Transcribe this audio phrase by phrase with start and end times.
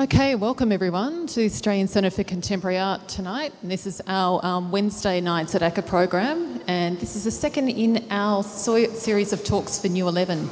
[0.00, 3.52] Okay, welcome everyone to the Australian Centre for Contemporary Art tonight.
[3.60, 7.68] And this is our um, Wednesday nights at ACCA program, and this is the second
[7.68, 10.48] in our series of talks for New 11.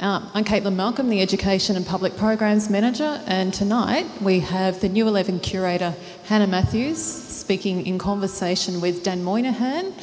[0.00, 4.90] Uh, I'm Caitlin Malcolm, the Education and Public Programs Manager, and tonight we have the
[4.90, 5.94] New 11 curator
[6.24, 9.94] Hannah Mathews speaking in conversation with Dan Moynihan,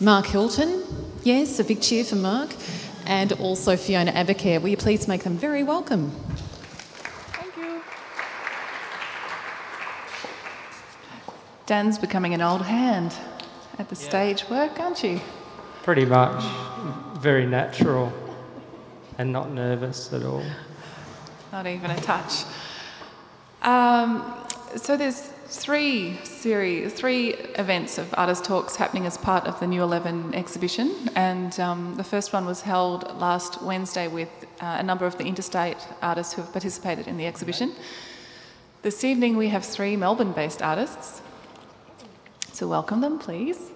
[0.00, 0.82] Mark Hilton,
[1.22, 2.50] yes, a big cheer for Mark,
[3.06, 4.60] and also Fiona Abicare.
[4.60, 6.10] Will you please make them very welcome?
[7.34, 7.82] Thank you.
[11.66, 13.14] Dan's becoming an old hand
[13.78, 15.20] at the stage work, aren't you?
[15.84, 16.42] Pretty much.
[17.18, 18.12] Very natural
[19.18, 20.42] and not nervous at all.
[21.52, 22.44] Not even a touch.
[23.62, 24.34] Um,
[24.74, 29.82] so there's three series, three events of artist talks happening as part of the New
[29.82, 35.06] Eleven exhibition, and um, the first one was held last Wednesday with uh, a number
[35.06, 37.72] of the interstate artists who have participated in the exhibition.
[38.80, 41.21] This evening we have three Melbourne-based artists.
[42.52, 43.70] So welcome them, please.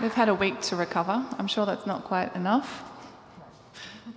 [0.00, 1.26] They've had a week to recover.
[1.38, 2.84] I'm sure that's not quite enough.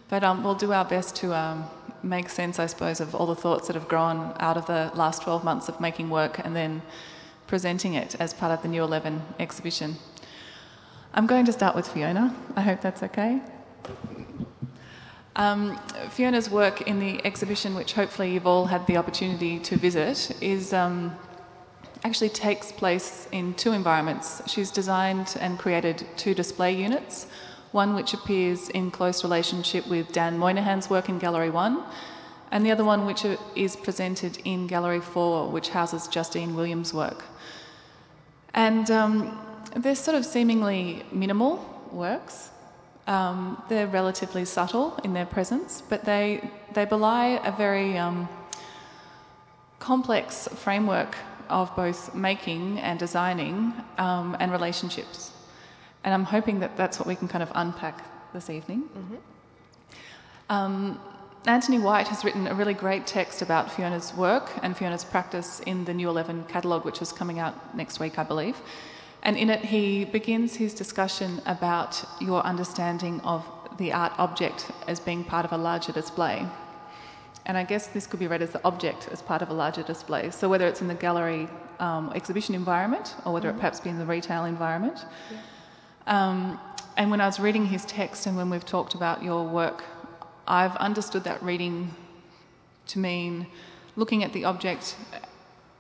[0.10, 1.66] But um, we'll do our best to um,
[2.04, 5.24] make sense, I suppose, of all the thoughts that have grown out of the last
[5.24, 6.84] 12 months of making work and then
[7.48, 9.96] presenting it as part of the New 11 exhibition.
[11.16, 12.36] I'm going to start with Fiona.
[12.56, 13.42] I hope that's okay.
[15.38, 15.78] Um,
[16.10, 20.74] Fiona's work in the exhibition, which hopefully you've all had the opportunity to visit, is
[20.74, 21.16] um,
[22.04, 24.42] actually takes place in two environments.
[24.50, 27.28] She's designed and created two display units,
[27.72, 31.84] one which appears in close relationship with Dan Moynihan's work in Gallery 1,
[32.50, 33.24] and the other one which
[33.56, 37.24] is presented in Gallery 4, which houses Justene Williams' work.
[38.56, 39.40] And um,
[39.76, 42.50] they're sort of seemingly minimal works.
[43.08, 48.28] Um, they're relatively subtle in their presence, but they, they belie a very um,
[49.80, 51.16] complex framework
[51.50, 55.32] of both making and designing um, and relationships.
[56.04, 58.04] And I'm hoping that that's what we can kind of unpack
[58.34, 58.84] this evening.
[58.84, 59.16] Mm-hmm.
[60.50, 61.00] Um,
[61.46, 65.86] Anthony White has written a really great text about Fiona's work and Fiona's practice in
[65.86, 68.58] the New 11 catalogue, which is coming out next week, I believe.
[69.24, 73.46] And in it, he begins his discussion about your understanding of
[73.78, 76.46] the art object as being part of a larger display.
[77.46, 79.84] And I guess this could be read as the object as part of a larger
[79.84, 80.32] display.
[80.32, 81.48] So whether it's in the gallery
[81.80, 83.58] um, exhibition environment or whether mm-hmm.
[83.58, 85.06] it perhaps be in the retail environment.
[85.32, 85.38] Yeah.
[86.08, 86.60] Um,
[86.98, 89.84] and when I was reading his text and when we've talked about your work,
[90.48, 91.94] I've understood that reading
[92.88, 93.48] to mean
[93.96, 94.96] looking at the object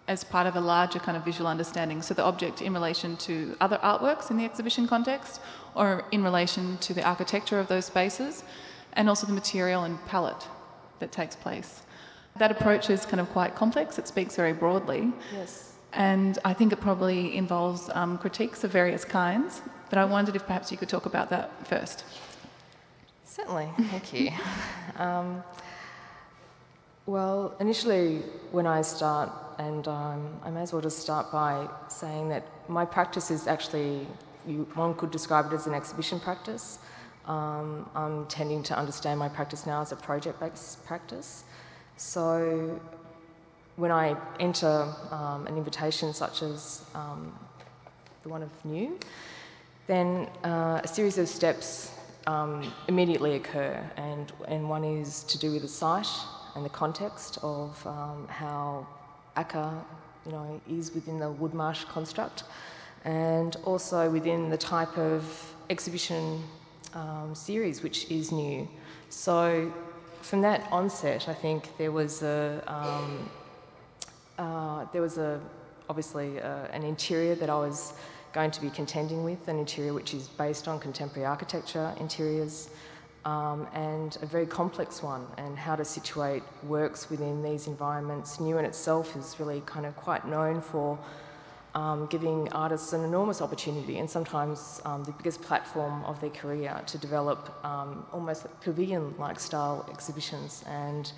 [0.07, 2.01] as part of a larger kind of visual understanding.
[2.01, 5.41] So the object in relation to other artworks in the exhibition context,
[5.75, 8.43] or in relation to the architecture of those spaces,
[8.93, 10.47] and also the material and palette
[10.99, 11.81] that takes place.
[12.37, 15.11] That approach is kind of quite complex, it speaks very broadly.
[15.33, 15.73] Yes.
[15.93, 20.45] And I think it probably involves um, critiques of various kinds, but I wondered if
[20.45, 22.05] perhaps you could talk about that first.
[23.25, 24.31] Certainly, thank you.
[24.97, 25.43] um,
[27.05, 28.17] well, initially,
[28.51, 32.85] when I start, and um, I may as well just start by saying that my
[32.85, 34.07] practice is actually,
[34.45, 36.79] you, one could describe it as an exhibition practice.
[37.25, 41.43] Um, I'm tending to understand my practice now as a project based practice.
[41.97, 42.79] So
[43.75, 47.37] when I enter um, an invitation such as um,
[48.23, 48.99] the one of New,
[49.87, 51.91] then uh, a series of steps
[52.27, 56.07] um, immediately occur, and, and one is to do with the site
[56.55, 58.85] and the context of um, how
[59.37, 59.83] ACCA
[60.25, 62.43] you know, is within the Wood Marsh construct,
[63.05, 65.23] and also within the type of
[65.69, 66.43] exhibition
[66.93, 68.67] um, series, which is new.
[69.09, 69.71] So
[70.21, 73.29] from that onset, I think there was a um,
[74.37, 75.39] uh, there was a
[75.89, 77.93] obviously uh, an interior that I was
[78.33, 82.69] going to be contending with, an interior which is based on contemporary architecture interiors,
[83.27, 88.39] um, and a very complex one, and how to situate works within these environments.
[88.39, 90.97] New in itself is really kind of quite known for
[91.75, 96.81] um, giving artists an enormous opportunity and sometimes um, the biggest platform of their career
[96.87, 98.47] to develop um, almost
[99.19, 100.63] like style exhibitions.
[100.65, 101.11] And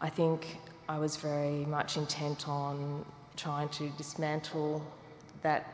[0.00, 0.58] I think
[0.88, 3.04] I was very much intent on
[3.36, 4.86] trying to dismantle
[5.42, 5.66] that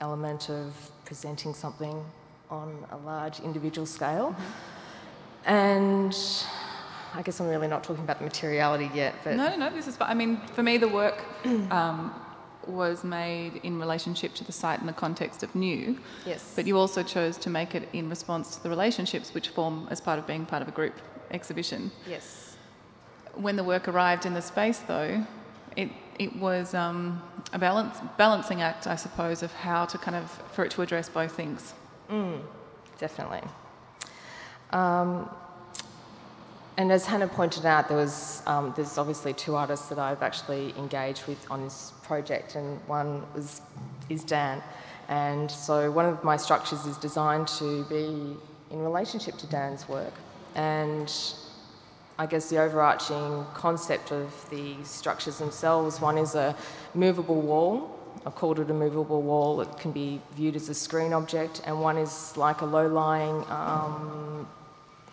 [0.00, 2.02] element of presenting something
[2.48, 4.30] on a large individual scale.
[4.30, 4.79] Mm-hmm.
[5.44, 6.16] And
[7.14, 9.70] I guess I'm really not talking about the materiality yet, but no, no, no.
[9.70, 9.96] This is.
[10.00, 11.24] I mean, for me, the work
[11.70, 12.14] um,
[12.66, 15.98] was made in relationship to the site in the context of new.
[16.26, 16.52] Yes.
[16.54, 20.00] But you also chose to make it in response to the relationships which form as
[20.00, 20.94] part of being part of a group
[21.30, 21.90] exhibition.
[22.08, 22.56] Yes.
[23.34, 25.24] When the work arrived in the space, though,
[25.76, 27.22] it it was um,
[27.52, 31.08] a balance balancing act, I suppose, of how to kind of for it to address
[31.08, 31.74] both things.
[32.10, 32.40] Mm,
[32.98, 33.42] definitely.
[34.72, 35.28] Um,
[36.76, 40.74] and as Hannah pointed out, there was um, there's obviously two artists that I've actually
[40.78, 43.60] engaged with on this project, and one was
[44.08, 44.62] is Dan.
[45.08, 48.36] And so one of my structures is designed to be
[48.70, 50.14] in relationship to Dan's work.
[50.54, 51.12] And
[52.18, 56.56] I guess the overarching concept of the structures themselves one is a
[56.94, 57.98] movable wall.
[58.24, 59.60] I've called it a movable wall.
[59.60, 63.44] It can be viewed as a screen object, and one is like a low lying
[63.48, 64.29] um,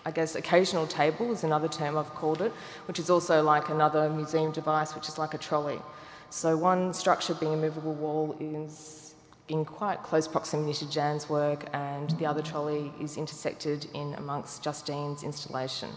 [0.07, 2.53] I guess occasional table is another term I've called it,
[2.85, 5.81] which is also like another museum device, which is like a trolley.
[6.29, 9.15] So one structure being a movable wall is
[9.49, 14.63] in quite close proximity to Jan's work, and the other trolley is intersected in amongst
[14.63, 15.89] Justene's installation.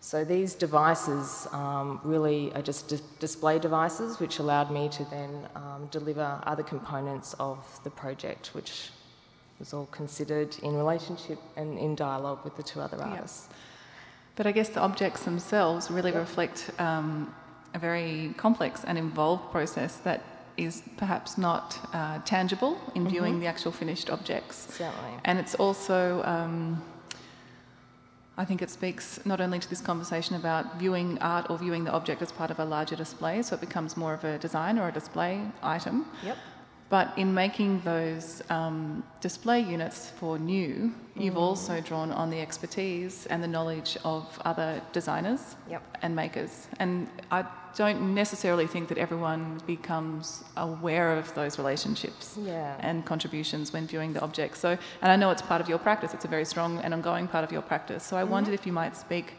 [0.00, 5.46] So these devices um, really are just di- display devices, which allowed me to then
[5.54, 8.92] um, deliver other components of the project, which
[9.58, 13.48] was all considered in relationship and in dialogue with the two other artists.
[14.36, 17.34] But I guess the objects themselves really reflect um,
[17.74, 20.22] a very complex and involved process that
[20.56, 23.42] is perhaps not uh, tangible in viewing mm-hmm.
[23.42, 24.74] the actual finished objects.
[24.74, 25.12] Certainly.
[25.24, 26.82] And it's also, um,
[28.38, 31.92] I think it speaks not only to this conversation about viewing art or viewing the
[31.92, 34.88] object as part of a larger display, so it becomes more of a design or
[34.88, 36.06] a display item.
[36.22, 36.36] Yep.
[36.88, 41.38] But in making those um, display units for new, you've mm.
[41.38, 45.82] also drawn on the expertise and the knowledge of other designers yep.
[46.02, 46.68] and makers.
[46.78, 47.44] And I
[47.74, 52.76] don't necessarily think that everyone becomes aware of those relationships yeah.
[52.78, 54.60] and contributions when viewing the objects.
[54.60, 56.14] So, and I know it's part of your practice.
[56.14, 58.04] It's a very strong and ongoing part of your practice.
[58.04, 58.30] So I mm-hmm.
[58.30, 59.34] wondered if you might speak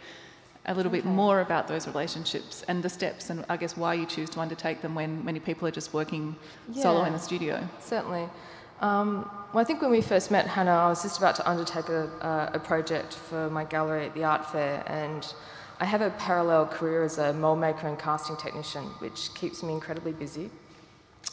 [0.67, 1.01] a little okay.
[1.01, 4.39] bit more about those relationships and the steps and I guess why you choose to
[4.39, 6.35] undertake them when many people are just working
[6.71, 7.67] yeah, solo in the studio.
[7.79, 8.27] Certainly.
[8.81, 11.89] Um, well, I think when we first met Hannah, I was just about to undertake
[11.89, 15.33] a, uh, a project for my gallery at the art fair, and
[15.79, 19.73] I have a parallel career as a mold maker and casting technician, which keeps me
[19.73, 20.51] incredibly busy.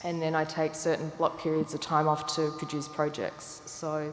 [0.02, 3.62] And then I take certain block periods of time off to produce projects.
[3.66, 4.12] So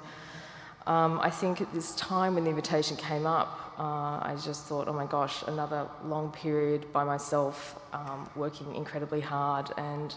[0.87, 4.87] um, I think at this time when the invitation came up, uh, I just thought,
[4.87, 9.71] oh my gosh, another long period by myself, um, working incredibly hard.
[9.75, 10.13] And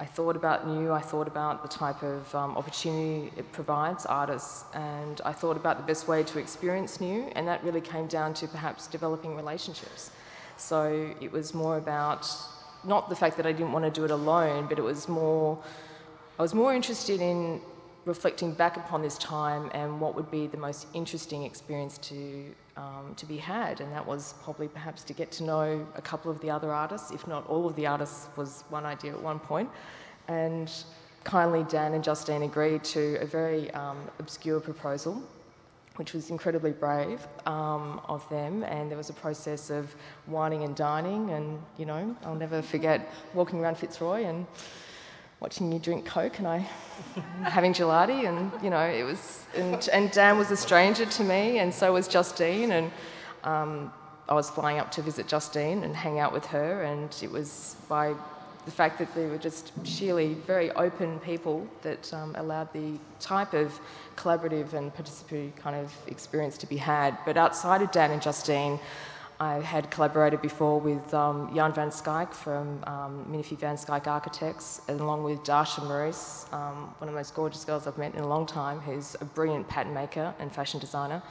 [0.00, 4.64] I thought about new, I thought about the type of um, opportunity it provides artists,
[4.72, 8.32] and I thought about the best way to experience new, and that really came down
[8.40, 10.10] to perhaps developing relationships.
[10.56, 12.26] So it was more about
[12.82, 15.62] not the fact that I didn't want to do it alone, but it was more,
[16.38, 17.60] I was more interested in
[18.06, 22.44] reflecting back upon this time and what would be the most interesting experience to
[22.76, 26.30] um, to be had, and that was probably perhaps to get to know a couple
[26.30, 29.38] of the other artists, if not all of the artists, was one idea at one
[29.38, 29.70] point.
[30.28, 30.70] And
[31.24, 35.22] kindly, Dan and Justene agreed to a very um, obscure proposal,
[35.96, 38.62] which was incredibly brave um, of them.
[38.64, 39.94] And there was a process of
[40.26, 44.46] wining and dining, and you know, I'll never forget walking around Fitzroy and
[45.40, 46.58] watching me drink Coke and I
[47.42, 49.44] having gelati, and you know, it was.
[49.54, 52.90] And, and, Dan was a stranger to me, and so was Justene, and
[53.44, 53.92] um,
[54.28, 57.76] I was flying up to visit Justene and hang out with her, and it was
[57.88, 58.14] by
[58.66, 63.54] the fact that they were just sheerly very open people that um, allowed the type
[63.54, 63.78] of
[64.16, 67.16] collaborative and participatory kind of experience to be had.
[67.24, 68.80] But outside of Dan and Justene,
[69.38, 74.98] I had collaborated before with um, Jan van Schaik from um, van Schaik Architects, and
[74.98, 78.28] along with Dasha Maurice, um, one of the most gorgeous girls I've met in a
[78.28, 81.22] long time, who's a brilliant pattern maker and fashion designer.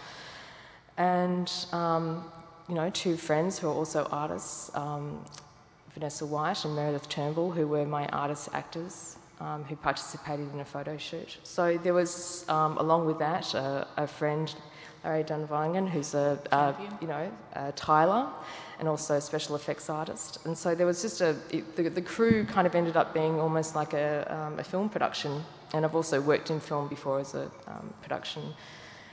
[0.97, 2.23] And, um,
[2.69, 5.25] you know, two friends who are also artists, um,
[5.93, 9.17] Vanessa White and Meredith Turnbull, who were my artist actors.
[9.41, 11.39] Um, who participated in a photo shoot.
[11.43, 14.55] So there was, along with that, a, a friend
[15.05, 16.39] Larry Dunvangen, who's a,
[16.99, 18.27] you know a Tyler,
[18.79, 20.39] and also a special effects artist.
[20.45, 23.39] And so there was just a it, the, the, crew kind of ended up being
[23.39, 25.43] almost like a, um, a, film production.
[25.73, 28.41] And I've also worked in film before as a um, production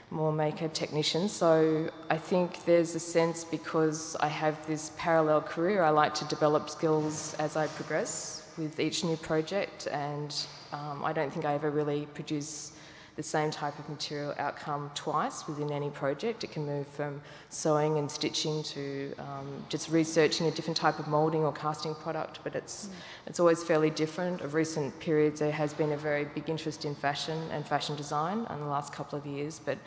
[0.09, 1.27] more makeup technician.
[1.27, 6.25] So I think there's a sense because I have this parallel career, I like to
[6.25, 9.87] develop skills as I progress with each new project.
[9.87, 10.35] And
[10.71, 12.72] um, I don't think I ever really produce
[13.15, 16.43] the same type of material outcome twice within any project.
[16.43, 21.07] It can move from sewing and stitching to um, just researching a different type of
[21.07, 22.91] moulding or casting product, but it's, mm.
[23.27, 24.41] it's always fairly different.
[24.41, 28.47] Of recent periods, there has been a very big interest in fashion and fashion design
[28.49, 29.77] in the last couple of years, but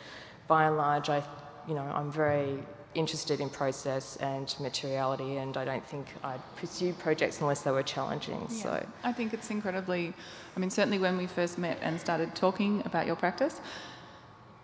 [0.47, 1.21] by and large, I,
[1.67, 2.59] you know, I'm very
[2.97, 7.83] interested in process and materiality, and I don't think I'd pursue projects unless they were
[7.83, 8.47] challenging.
[8.49, 8.63] Yeah.
[8.63, 10.13] So I think it's incredibly.
[10.55, 13.61] I mean, certainly when we first met and started talking about your practice,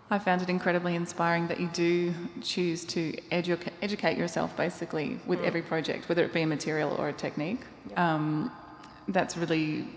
[0.09, 5.39] I found it incredibly inspiring that you do choose to edu- educate yourself basically with
[5.39, 5.45] mm.
[5.45, 7.61] every project, whether it be a material or a technique.
[7.89, 8.15] Yeah.
[8.15, 8.51] Um,
[9.07, 9.87] that's really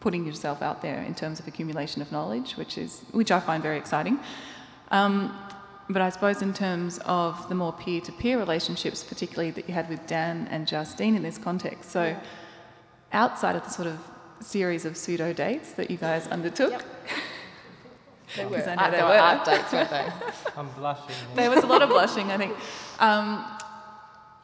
[0.00, 3.62] putting yourself out there in terms of accumulation of knowledge, which is which I find
[3.62, 4.18] very exciting.
[4.90, 5.36] Um,
[5.88, 10.06] but I suppose in terms of the more peer-to-peer relationships, particularly that you had with
[10.06, 12.20] Dan and Justene in this context, so yeah.
[13.12, 13.98] outside of the sort of
[14.40, 16.72] series of pseudo dates that you guys undertook.
[16.72, 16.82] Yep.
[18.36, 18.56] They were.
[18.56, 20.08] I know they were art dates, weren't they?
[20.56, 21.14] I'm blushing.
[21.36, 22.56] There was a lot of blushing, I think.
[22.98, 23.44] Um,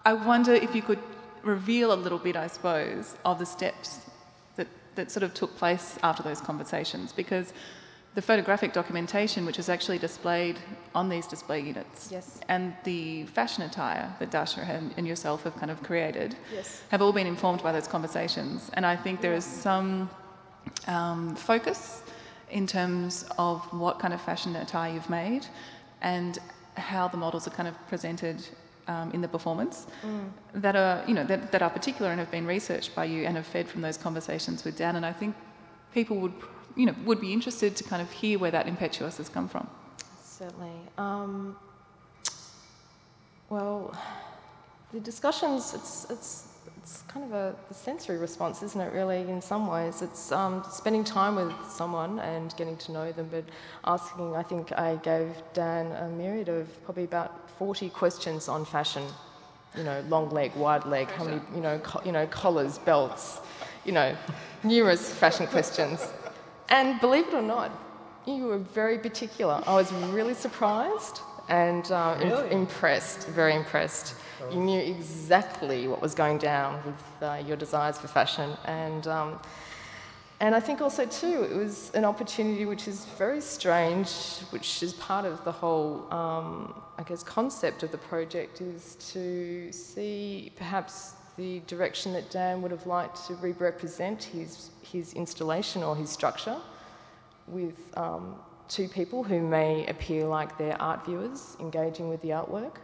[0.04, 1.00] I wonder if you could
[1.42, 4.00] reveal a little bit, I suppose, of the steps
[4.56, 7.52] that, that sort of took place after those conversations, because
[8.14, 10.58] the photographic documentation, which is actually displayed
[10.94, 12.40] on these display units, yes.
[12.48, 14.60] and the fashion attire that Dasha
[14.96, 16.82] and yourself have kind of created, yes.
[16.90, 18.70] have all been informed by those conversations.
[18.74, 20.10] And I think there is some
[20.88, 22.02] um, focus
[22.50, 25.46] in terms of what kind of fashion attire you've made
[26.02, 26.38] and
[26.76, 28.44] how the models are kind of presented
[28.88, 30.28] um, in the performance mm.
[30.54, 33.36] that are you know that, that are particular and have been researched by you and
[33.36, 35.36] have fed from those conversations with Dan and I think
[35.92, 36.32] people would
[36.76, 39.68] you know, would be interested to kind of hear where that impetuous has come from.
[40.22, 40.72] Certainly.
[40.98, 41.56] Um,
[43.48, 43.94] well,
[44.92, 46.48] the discussions, it's, it's,
[46.78, 50.02] it's kind of a, a, sensory response, isn't it, really, in some ways?
[50.02, 53.44] It's um, spending time with someone and getting to know them, but
[53.84, 59.02] asking, I think I gave Dan a myriad of probably about 40 questions on fashion.
[59.76, 63.38] You know, long leg, wide leg, how many, you know, co- you know, collars, belts,
[63.84, 64.16] you know,
[64.64, 66.08] numerous fashion questions.
[66.70, 67.70] And believe it or not,
[68.26, 69.62] you were very particular.
[69.66, 72.50] I was really surprised and uh, really?
[72.52, 74.14] impressed, very impressed.
[74.50, 78.56] You knew exactly what was going down with uh, your desires for fashion.
[78.64, 79.40] And, um,
[80.38, 84.10] and I think also, too, it was an opportunity which is very strange,
[84.50, 89.70] which is part of the whole, um, I guess, concept of the project, is to
[89.72, 95.82] see perhaps the direction that Dan would have liked to re represent his his installation
[95.82, 96.56] or his structure
[97.46, 98.36] with um,
[98.68, 102.76] two people who may appear like they're art viewers engaging with the artwork.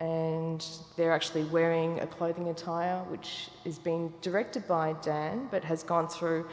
[0.00, 5.82] And they're actually wearing a clothing attire which is being directed by Dan but has
[5.82, 6.46] gone through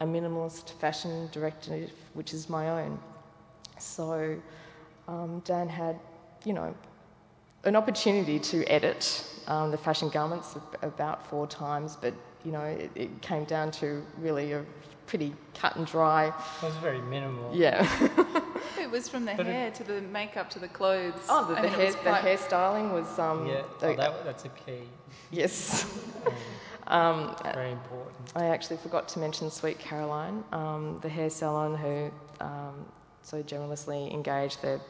[0.00, 2.98] a minimalist fashion directive, which is my own.
[3.78, 4.36] So
[5.08, 5.98] um, Dan had,
[6.44, 6.74] you know,
[7.64, 12.90] an opportunity to edit um, the fashion garments about four times, but you know, it,
[12.94, 14.64] it, came down to really a
[15.06, 16.26] pretty cut and dry.
[16.26, 17.50] It was very minimal.
[17.54, 17.88] Yeah.
[18.80, 21.14] it was from the but hair it, to the makeup to the clothes.
[21.28, 23.18] Oh, the, the hair, the hairstyling was.
[23.18, 24.82] Um, yeah, the, oh, that, that's a key.
[25.30, 25.86] Yes.
[26.86, 28.32] um, very important.
[28.36, 32.84] I actually forgot to mention Sweet Caroline, um, the hair salon who um,
[33.22, 34.60] so generously engaged.
[34.60, 34.80] They're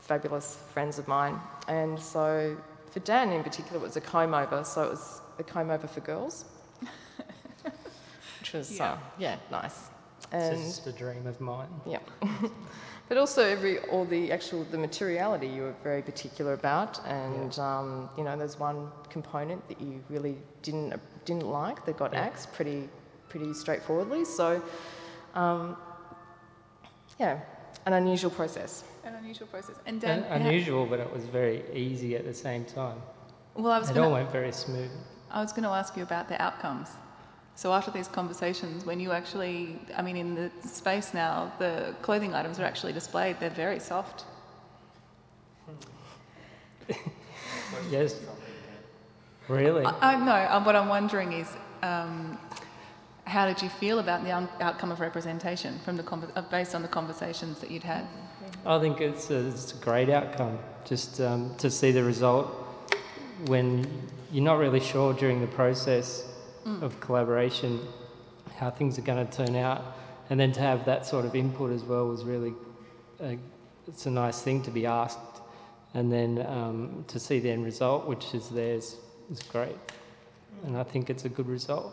[0.00, 1.38] fabulous friends of mine,
[1.68, 2.56] and so
[2.90, 4.64] for Dan in particular, it was a comb over.
[4.64, 6.44] So it was a comb over for girls
[8.40, 9.90] which was yeah, uh, yeah nice.
[10.32, 11.68] And it's just a dream of mine.
[11.86, 11.98] Yeah.
[13.08, 17.78] but also every all the actual the materiality you were very particular about, and yeah.
[17.78, 22.20] um, you know there's one component that you really didn't didn't like that got yeah.
[22.20, 22.88] axed pretty
[23.28, 24.24] pretty straightforwardly.
[24.24, 24.62] So
[25.34, 25.76] um,
[27.18, 27.40] yeah,
[27.86, 28.84] an unusual process.
[29.04, 32.64] An unusual process, and Dan, An, unusual, but it was very easy at the same
[32.64, 32.98] time.
[33.54, 33.90] Well, I was.
[33.90, 34.90] It gonna, all went very smooth.
[35.30, 36.88] I was going to ask you about the outcomes.
[37.54, 42.34] So after these conversations, when you actually, I mean, in the space now, the clothing
[42.34, 43.38] items are actually displayed.
[43.38, 44.24] They're very soft.
[47.90, 48.20] yes.
[49.48, 49.84] Really?
[49.84, 50.46] I, I, no.
[50.50, 51.48] Um, what I'm wondering is,
[51.82, 52.38] um,
[53.24, 56.74] how did you feel about the un- outcome of representation from the con- uh, based
[56.74, 58.06] on the conversations that you'd had?
[58.66, 60.58] I think it's a, it's a great outcome.
[60.84, 62.48] Just um, to see the result
[63.46, 63.86] when
[64.32, 66.24] you're not really sure during the process
[66.64, 66.82] mm.
[66.82, 67.80] of collaboration,
[68.56, 69.96] how things are going to turn out,
[70.28, 72.54] and then to have that sort of input as well was really
[73.20, 73.38] a,
[73.88, 75.18] it's a nice thing to be asked,
[75.94, 78.96] and then um, to see the end result, which is theirs,
[79.30, 79.76] is great,
[80.64, 81.92] and I think it's a good result.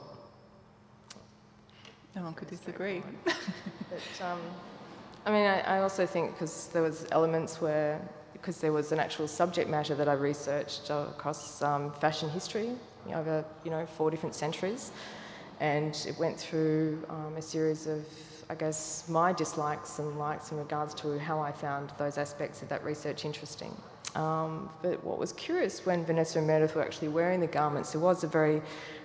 [2.16, 3.04] No one could disagree.
[3.26, 4.40] but, um,
[5.26, 8.00] I mean, I, I also think because there was elements where,
[8.34, 12.72] because there was an actual subject matter that I researched across um, fashion history
[13.14, 14.92] over, you know, four different centuries,
[15.60, 18.06] and it went through um, a series of,
[18.50, 22.70] I guess, my dislikes and likes in regards to how I found those aspects of
[22.70, 23.76] that research interesting.
[24.16, 28.02] Um, but what was curious when Vanessa and Meredith were actually wearing the garments, there
[28.02, 28.62] was a very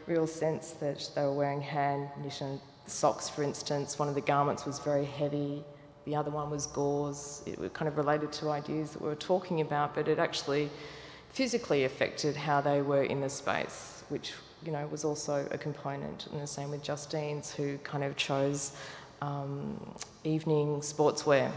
[0.07, 3.99] real sense that they were wearing hand knitted socks, for instance.
[3.99, 5.65] One of the garments was very heavy,
[6.05, 7.43] the other one was gauze.
[7.47, 10.71] It was kind of related to ideas that we were talking about, but it actually
[11.31, 14.33] physically affected how they were in the space, which
[14.65, 16.27] you know was also a component.
[16.29, 18.73] And the same with Justene's, who kind of chose
[19.21, 19.79] um,
[20.25, 21.51] evening sportswear.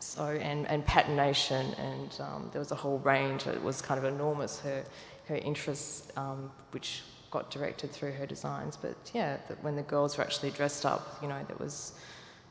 [0.00, 3.46] So and and patination, and um, there was a whole range.
[3.46, 4.60] It was kind of enormous.
[4.60, 4.84] Her
[5.26, 8.76] her interests, um, which got directed through her designs.
[8.76, 11.92] But yeah, when the girls were actually dressed up, you know, that was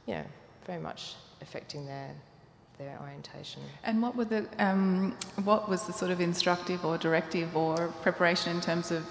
[0.05, 0.23] yeah
[0.67, 2.13] very much affecting their
[2.77, 3.61] their orientation.
[3.83, 8.55] And what were the um, what was the sort of instructive or directive or preparation
[8.55, 9.03] in terms of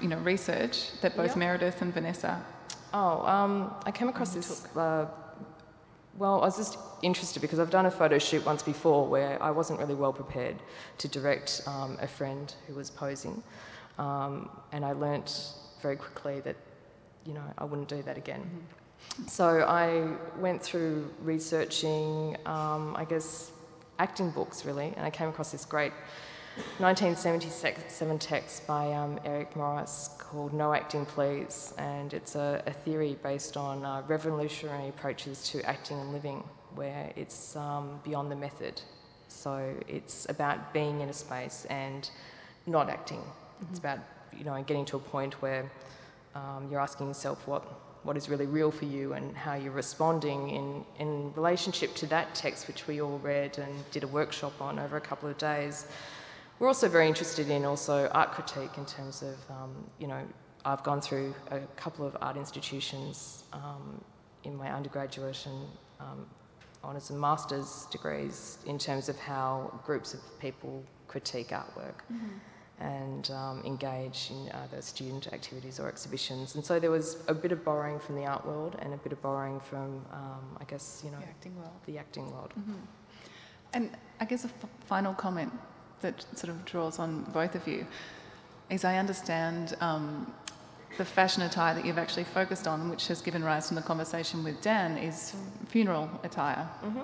[0.00, 2.44] you know research that both Meredith and Vanessa?
[2.92, 4.66] Oh, um, I came across this.
[4.76, 5.06] Uh,
[6.18, 9.50] well, I was just interested because I've done a photo shoot once before where I
[9.52, 10.56] wasn't really well prepared
[10.98, 13.42] to direct um, a friend who was posing,
[13.98, 16.56] um, and I learnt very quickly that
[17.24, 18.40] you know I wouldn't do that again.
[18.40, 18.87] Mm-hmm.
[19.26, 23.50] So I went through researching, um, I guess,
[23.98, 25.92] acting books really, and I came across this great
[26.78, 33.16] 1977 text by um, Eric Morris called No Acting Please, and it's a, a theory
[33.22, 36.42] based on uh, revolutionary approaches to acting and living,
[36.74, 38.80] where it's um, beyond the method.
[39.28, 42.10] So it's about being in a space and
[42.66, 43.20] not acting.
[43.20, 43.66] Mm-hmm.
[43.70, 43.98] It's about
[44.36, 45.70] you know getting to a point where
[46.34, 47.64] um, you're asking yourself what
[48.08, 52.34] what is really real for you and how you're responding in, in relationship to that
[52.34, 55.86] text, which we all read and did a workshop on over a couple of days.
[56.58, 60.22] We're also very interested in also art critique in terms of, um, you know,
[60.64, 64.02] I've gone through a couple of art institutions um,
[64.42, 65.66] in my undergraduate and
[66.00, 66.26] um,
[66.82, 71.98] honours and master's degrees in terms of how groups of people critique artwork.
[72.10, 72.38] Mm-hmm
[72.80, 76.54] and um, engage in either student activities or exhibitions.
[76.54, 79.12] And so there was a bit of borrowing from the art world and a bit
[79.12, 81.72] of borrowing from, um, I guess, you know, the acting world.
[81.86, 82.52] The acting world.
[82.58, 82.72] Mm-hmm.
[83.74, 85.52] And I guess a f- final comment
[86.00, 87.86] that sort of draws on both of you
[88.70, 90.32] is I understand um,
[90.98, 94.44] the fashion attire that you've actually focused on, which has given rise to the conversation
[94.44, 95.34] with Dan, is
[95.66, 96.68] funeral attire.
[96.84, 97.00] Mm-hmm.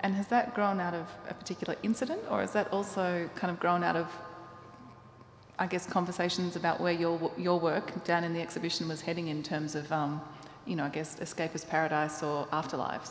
[0.00, 3.58] And has that grown out of a particular incident, or has that also kind of
[3.58, 4.08] grown out of
[5.58, 9.42] I guess, conversations about where your your work down in the exhibition was heading in
[9.42, 10.20] terms of, um,
[10.66, 13.10] you know, I guess, escapist paradise or afterlives,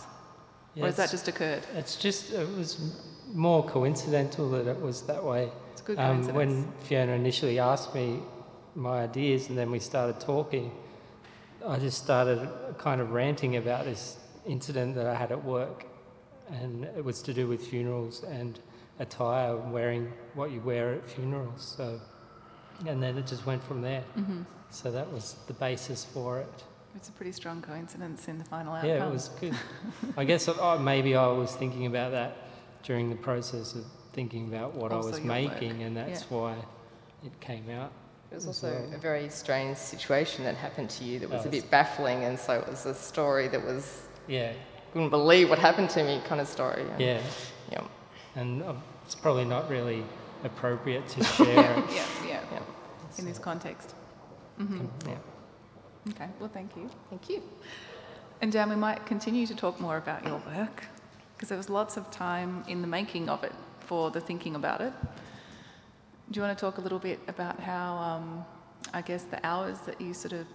[0.76, 1.64] yeah, or has that just occurred?
[1.74, 2.80] It's just it was
[3.34, 5.50] more coincidental that it was that way.
[5.72, 8.20] It's good um, when Fiona initially asked me
[8.76, 10.72] my ideas, and then we started talking,
[11.66, 15.86] I just started kind of ranting about this incident that I had at work,
[16.52, 18.60] and it was to do with funerals and
[19.00, 21.74] attire, wearing what you wear at funerals.
[21.78, 22.00] So
[22.88, 24.04] and then it just went from there.
[24.18, 24.42] Mm-hmm.
[24.70, 26.64] So that was the basis for it.
[26.96, 28.90] It's a pretty strong coincidence in the final outcome.
[28.90, 29.54] Yeah, it was good.
[30.18, 32.38] I guess oh, maybe I was thinking about that
[32.84, 35.88] during the process of thinking about what also I was making, work.
[35.88, 36.38] and that's yeah.
[36.38, 36.56] why
[37.26, 37.92] it came out.
[38.32, 38.94] It was also well.
[38.94, 42.40] a very strange situation that happened to you that was, was a bit baffling, and
[42.40, 44.54] so it was a story that was yeah
[44.94, 46.84] couldn't believe what happened to me kind of story.
[46.90, 47.22] And, yeah,
[47.72, 47.82] yeah,
[48.36, 48.74] and uh,
[49.06, 50.06] it's probably not really
[50.46, 51.86] appropriate to share it.
[51.94, 52.60] yeah, yeah, yeah.
[53.18, 53.94] In this context.
[54.60, 54.86] Mm-hmm.
[55.08, 55.16] Yeah.
[56.10, 56.90] Okay, well, thank you.
[57.10, 57.42] Thank you.
[58.42, 60.86] And Dan, we might continue to talk more about your work
[61.36, 64.82] because there was lots of time in the making of it for the thinking about
[64.82, 64.94] it.
[66.32, 68.46] Do you want to talk a little bit about how, um,
[68.94, 70.48] I guess, the hours that you sort of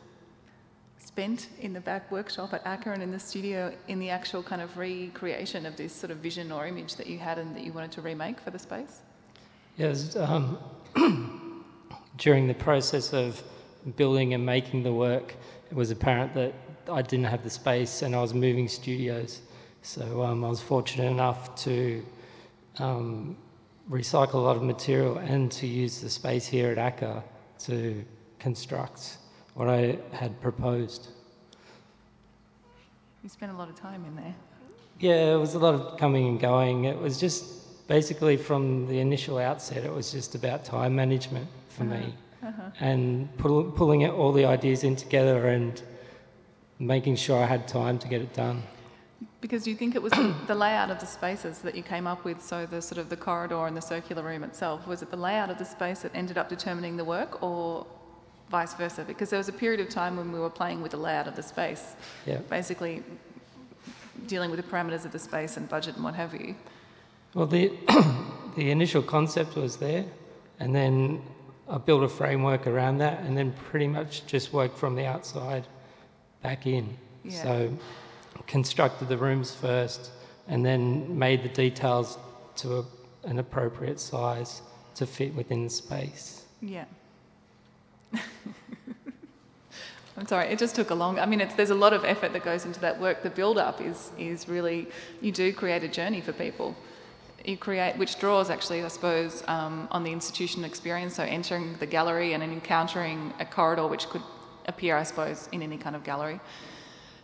[0.98, 4.60] spent in the back workshop at ACCA and in the studio in the actual kind
[4.60, 7.72] of recreation of this sort of vision or image that you had and that you
[7.72, 9.00] wanted to remake for the space?
[9.80, 10.58] Yes, um,
[12.18, 13.42] during the process of
[13.96, 15.34] building and making the work,
[15.70, 16.52] it was apparent that
[16.92, 19.40] I didn't have the space and I was moving studios.
[19.80, 22.04] So um, I was fortunate enough to
[22.78, 23.38] um,
[23.90, 27.22] recycle a lot of material and to use the space here at ACCA
[27.60, 28.04] to
[28.38, 29.16] construct
[29.54, 31.08] what I had proposed.
[33.22, 34.34] You spent a lot of time in there.
[34.98, 36.84] Yeah, it was a lot of coming and going.
[36.84, 37.59] It was just
[37.90, 41.96] basically from the initial outset, it was just about time management for uh-huh.
[41.96, 42.70] me uh-huh.
[42.78, 45.82] and pull, pulling all the ideas in together and
[46.78, 48.62] making sure I had time to get it done.
[49.40, 52.06] Because do you think it was the, the layout of the spaces that you came
[52.06, 52.40] up with?
[52.40, 55.50] So the sort of the corridor and the circular room itself was it the layout
[55.50, 57.84] of the space that ended up determining the work, or
[58.50, 59.02] vice versa?
[59.04, 61.34] Because there was a period of time when we were playing with the layout of
[61.34, 62.38] the space, Yeah.
[62.58, 63.02] basically
[64.28, 66.54] dealing with the parameters of the space and budget and what have you.
[67.34, 67.72] Well, the
[68.56, 70.04] the initial concept was there,
[70.58, 71.22] and then
[71.68, 75.66] I built a framework around that, and then pretty much just worked from the outside
[76.42, 76.96] back in.
[77.24, 77.42] Yeah.
[77.42, 77.78] So
[78.46, 80.10] constructed the rooms first,
[80.48, 82.18] and then made the details
[82.56, 82.84] to a,
[83.24, 84.62] an appropriate size
[84.96, 86.44] to fit within the space.
[86.60, 86.84] Yeah.
[90.16, 91.20] I'm sorry, it just took a long.
[91.20, 93.22] I mean, it's, there's a lot of effort that goes into that work.
[93.22, 94.88] The build-up is is really
[95.20, 96.74] you do create a journey for people.
[97.44, 101.16] You create, which draws actually, I suppose, um, on the institution experience.
[101.16, 104.22] So entering the gallery and encountering a corridor, which could
[104.66, 106.38] appear, I suppose, in any kind of gallery.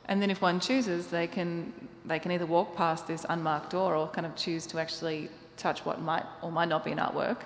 [0.06, 1.72] And then if one chooses, they can
[2.04, 5.84] they can either walk past this unmarked door or kind of choose to actually touch
[5.84, 7.38] what might or might not be an artwork,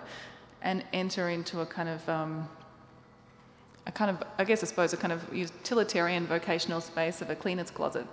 [0.62, 2.48] and enter into a kind of um,
[3.87, 7.35] a kind of I guess I suppose a kind of utilitarian vocational space of a
[7.35, 8.06] cleaner's closet,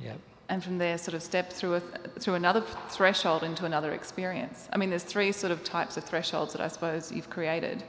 [0.00, 0.18] Yep.
[0.48, 1.80] And from there sort of step through a,
[2.20, 4.68] through another threshold into another experience.
[4.72, 7.82] I mean, there's three sort of types of thresholds that I suppose you've created,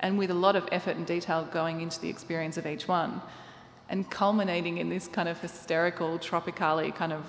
[0.00, 3.20] and with a lot of effort and detail going into the experience of each one,
[3.88, 7.24] and culminating in this kind of hysterical tropicale kind of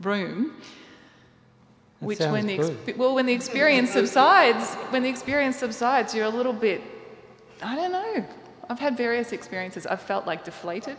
[0.00, 0.56] room.
[2.00, 6.24] That which when the exp- well when the experience subsides when the experience subsides you're
[6.24, 6.82] a little bit
[7.62, 8.26] I don't know
[8.68, 10.96] I've had various experiences I've felt like deflated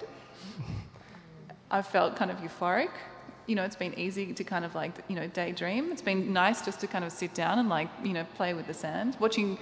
[1.73, 2.93] I've felt kind of euphoric
[3.47, 6.59] you know it's been easy to kind of like you know daydream it's been nice
[6.69, 9.57] just to kind of sit down and like you know play with the sand watching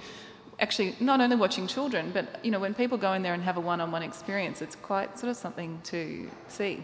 [0.60, 3.56] actually not only watching children but you know when people go in there and have
[3.56, 6.00] a one-on-one experience it's quite sort of something to
[6.46, 6.74] see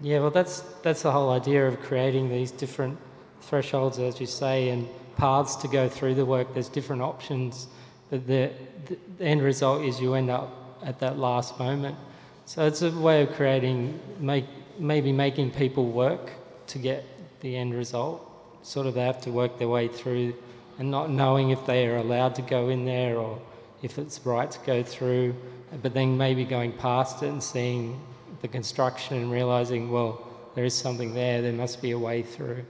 [0.00, 2.98] Yeah, well, that's that's the whole idea of creating these different
[3.40, 6.52] thresholds, as you say, and paths to go through the work.
[6.52, 7.68] There's different options,
[8.10, 8.50] but the
[8.88, 10.48] the end result is you end up
[10.82, 11.96] at that last moment.
[12.44, 14.44] So it's a way of creating, make
[14.78, 16.30] maybe making people work
[16.68, 17.04] to get
[17.40, 18.22] the end result.
[18.62, 20.34] Sort of they have to work their way through,
[20.78, 23.40] and not knowing if they are allowed to go in there or
[23.82, 25.34] if it's right to go through,
[25.82, 28.00] but then maybe going past it and seeing
[28.42, 32.64] the construction and realizing, well, there is something there, there must be a way through.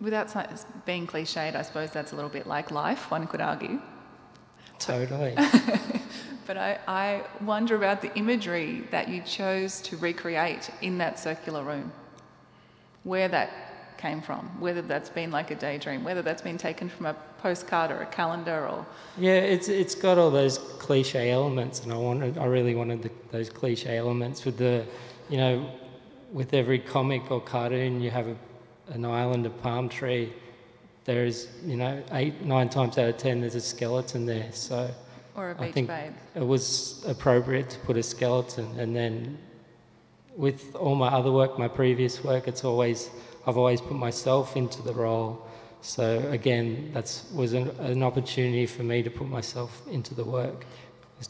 [0.00, 0.32] without
[0.86, 3.80] being cliched I suppose that's a little bit like life one could argue
[4.78, 5.34] Totally.
[6.48, 11.62] But I, I wonder about the imagery that you chose to recreate in that circular
[11.62, 11.92] room.
[13.04, 13.50] Where that
[13.98, 17.90] came from, whether that's been like a daydream, whether that's been taken from a postcard
[17.90, 18.86] or a calendar or.
[19.18, 23.10] yeah, it's it's got all those cliche elements, and I wanted, I really wanted the,
[23.30, 24.86] those cliche elements with the,
[25.28, 25.70] you know,
[26.32, 28.36] with every comic or cartoon, you have a,
[28.94, 30.32] an island, a palm tree.
[31.04, 34.50] There's, you know, eight, nine times out of ten, there's a skeleton there.
[34.52, 34.90] So
[35.38, 36.12] Or a I beach think babe.
[36.34, 39.38] it was appropriate to put a skeleton, and then
[40.36, 43.08] with all my other work, my previous work, it's always
[43.46, 45.46] I've always put myself into the role.
[45.80, 50.66] So again, that's was an, an opportunity for me to put myself into the work,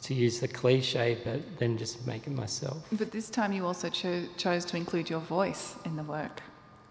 [0.03, 2.79] to use the cliche, but then just make it myself.
[2.93, 6.41] But this time you also cho- chose to include your voice in the work,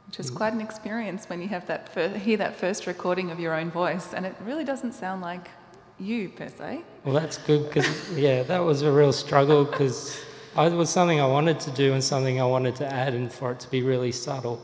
[0.06, 0.26] which Mm.
[0.26, 3.54] is quite an experience when you have that fir- hear that first recording of your
[3.60, 5.50] own voice, and it really doesn't sound like
[6.00, 6.82] you per se.
[7.04, 10.20] Well, that's good because yeah, that was a real struggle because
[10.58, 13.52] it was something I wanted to do and something I wanted to add, and for
[13.52, 14.62] it to be really subtle.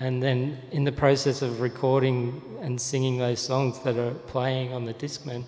[0.00, 4.84] And then in the process of recording and singing those songs that are playing on
[4.84, 5.44] the Discman,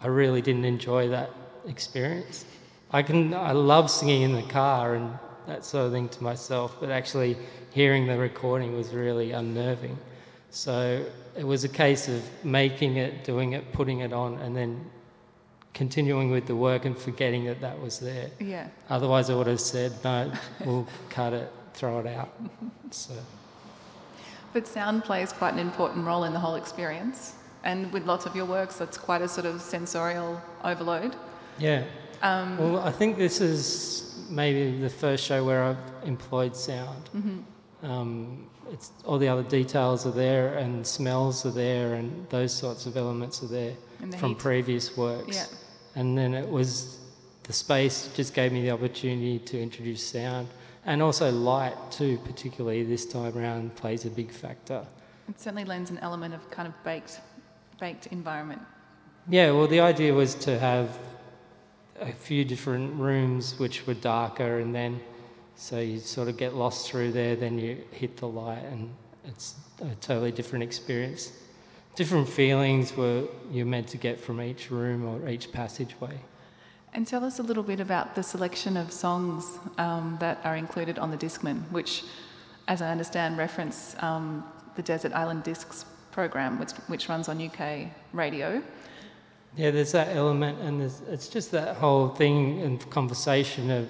[0.00, 1.30] I really didn't enjoy that
[1.66, 2.44] experience.
[2.90, 6.76] I can I love singing in the car and that sort of thing to myself,
[6.78, 7.36] but actually
[7.72, 9.98] hearing the recording was really unnerving.
[10.54, 11.04] So
[11.36, 14.88] it was a case of making it, doing it, putting it on, and then
[15.72, 18.30] continuing with the work and forgetting that that was there.
[18.38, 18.68] Yeah.
[18.88, 20.32] Otherwise, I would have said, no,
[20.64, 22.32] we'll cut it, throw it out.
[22.92, 23.14] So,
[24.52, 28.36] But sound plays quite an important role in the whole experience, and with lots of
[28.36, 31.16] your works, that's quite a sort of sensorial overload.
[31.58, 31.82] yeah.
[32.22, 37.10] Um, Well, I think this is maybe the first show where I've employed sound.
[37.14, 37.90] Mm-hmm.
[37.90, 42.86] Um, it's all the other details are there, and smells are there, and those sorts
[42.86, 44.38] of elements are there the from heat.
[44.38, 45.36] previous works.
[45.36, 45.46] Yeah.
[46.00, 46.98] And then it was
[47.44, 50.48] the space just gave me the opportunity to introduce sound,
[50.86, 52.18] and also light too.
[52.24, 54.86] Particularly this time around plays a big factor.
[55.28, 57.20] It certainly lends an element of kind of baked,
[57.80, 58.60] baked environment.
[59.28, 60.98] Yeah, well, the idea was to have
[61.98, 65.00] a few different rooms which were darker, and then
[65.56, 68.90] So you sort of get lost through there, then you hit the light, and
[69.26, 71.32] it's a totally different experience.
[71.94, 76.18] Different feelings were you're meant to get from each room or each passageway.
[76.92, 80.98] And tell us a little bit about the selection of songs um, that are included
[80.98, 82.04] on the Discman, which,
[82.68, 84.44] as I understand, reference um,
[84.76, 88.62] the Desert Island Discs program, which, which runs on UK radio.
[89.56, 93.88] Yeah, there's that element, and it's just that whole thing and conversation of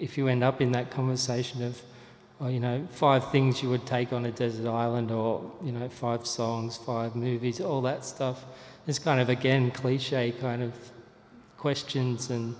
[0.00, 1.80] if you end up in that conversation of,
[2.40, 5.88] oh, you know, five things you would take on a desert island, or you know,
[5.88, 8.44] five songs, five movies, all that stuff.
[8.86, 10.74] It's kind of again cliche kind of
[11.58, 12.56] questions, and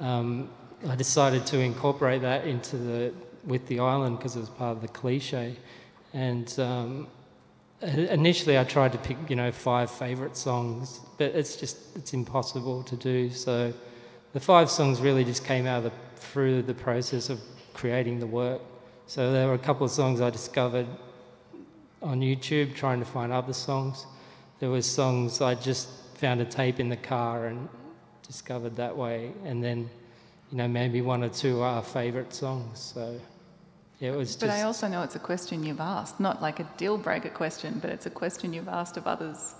[0.00, 0.50] um,
[0.88, 3.12] I decided to incorporate that into the
[3.44, 5.56] with the island because it was part of the cliche.
[6.12, 7.08] And um,
[7.80, 12.82] initially, I tried to pick you know five favourite songs, but it's just it's impossible
[12.84, 13.30] to do.
[13.30, 13.72] So
[14.32, 15.92] the five songs really just came out of the,
[16.22, 17.40] through the process of
[17.74, 18.60] creating the work.
[19.06, 20.86] So there were a couple of songs I discovered
[22.02, 24.06] on YouTube trying to find other songs.
[24.60, 27.68] There was songs I just found a tape in the car and
[28.26, 29.90] discovered that way, and then
[30.50, 32.78] you know maybe one or two are favourite songs.
[32.78, 33.20] So
[33.98, 34.28] yeah, it was.
[34.28, 37.28] Just But I also know it's a question you've asked, not like a deal breaker
[37.28, 39.54] question, but it's a question you've asked of others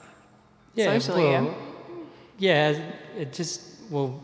[0.75, 1.25] yeah, socially.
[1.25, 1.55] Well,
[2.38, 4.20] yeah, yeah, it just well.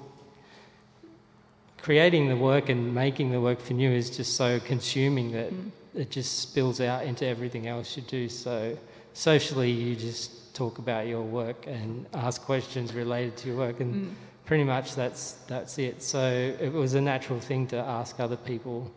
[1.82, 5.70] Creating the work and making the work for you is just so consuming that mm.
[5.94, 8.28] it just spills out into everything else you do.
[8.28, 8.76] So
[9.12, 13.94] socially, you just talk about your work and ask questions related to your work, and
[13.94, 14.14] mm
[14.48, 16.02] pretty much that's that's it.
[16.02, 16.20] So
[16.58, 18.90] it was a natural thing to ask other people,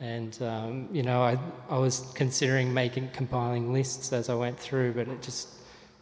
[0.00, 1.36] and um, you know I
[1.68, 5.48] I was considering making compiling lists as I went through, but it just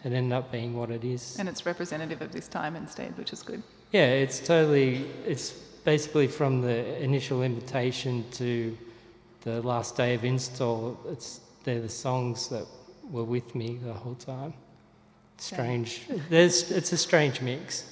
[0.04, 1.36] it ended up being what it is.
[1.38, 3.62] And it's representative of this time instead, which is good.
[3.90, 8.76] Yeah, it's totally it's basically from the initial invitation to
[9.42, 10.98] the last day of install.
[11.08, 12.66] It's they're the songs that
[13.10, 14.54] were with me the whole time.
[15.36, 16.02] Strange.
[16.28, 17.84] There's it's a strange mix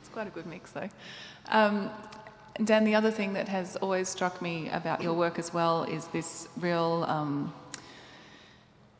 [0.00, 0.88] It's quite a good mix, though.
[1.48, 1.90] Um,
[2.64, 6.08] Dan, the other thing that has always struck me about your work as well is
[6.08, 7.52] this real um,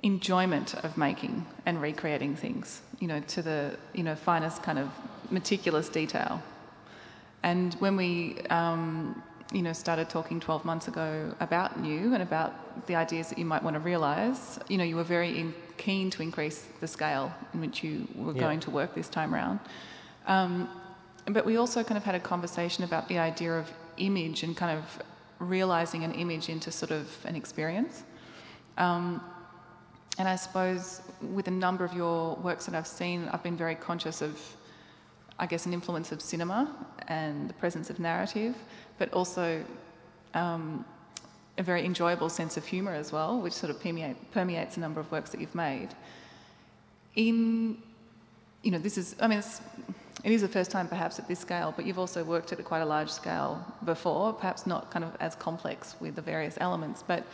[0.04, 4.90] enjoyment of making and recreating things, you know, to the you know finest kind of
[5.30, 6.40] meticulous detail.
[7.42, 9.22] And when we um,
[9.52, 13.44] you know started talking 12 months ago about you and about the ideas that you
[13.44, 17.32] might want to realise, you know, you were very in, keen to increase the scale
[17.54, 18.40] in which you were yeah.
[18.40, 19.60] going to work this time around.
[20.26, 20.68] Um,
[21.26, 24.78] but we also kind of had a conversation about the idea of image and kind
[24.78, 25.02] of
[25.38, 28.02] realizing an image into sort of an experience.
[28.76, 29.22] Um,
[30.18, 33.74] and I suppose with a number of your works that I've seen, I've been very
[33.74, 34.40] conscious of,
[35.38, 36.74] I guess, an influence of cinema
[37.06, 38.56] and the presence of narrative,
[38.98, 39.64] but also
[40.34, 40.84] um,
[41.58, 45.00] a very enjoyable sense of humour as well, which sort of permeate, permeates a number
[45.00, 45.88] of works that you've made.
[47.14, 47.78] In,
[48.62, 49.42] you know, this is, I mean,
[50.24, 52.62] it is the first time perhaps at this scale, but you've also worked at a
[52.62, 57.04] quite a large scale before, perhaps not kind of as complex with the various elements,
[57.06, 57.24] but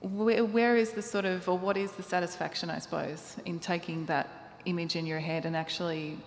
[0.00, 4.04] where, where is the sort of, or what is the satisfaction, I suppose, in taking
[4.06, 4.28] that
[4.64, 6.18] image in your head and actually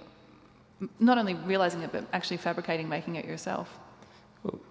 [0.99, 3.79] not only realizing it, but actually fabricating, making it yourself?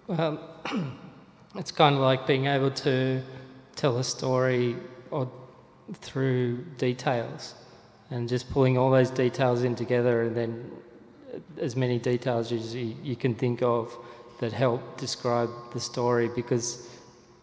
[0.09, 0.39] Um,
[1.55, 3.21] it's kind of like being able to
[3.75, 4.77] tell a story
[5.11, 5.29] or
[5.93, 7.55] through details
[8.09, 10.71] and just pulling all those details in together and then
[11.59, 13.95] as many details as you, you can think of
[14.39, 16.89] that help describe the story because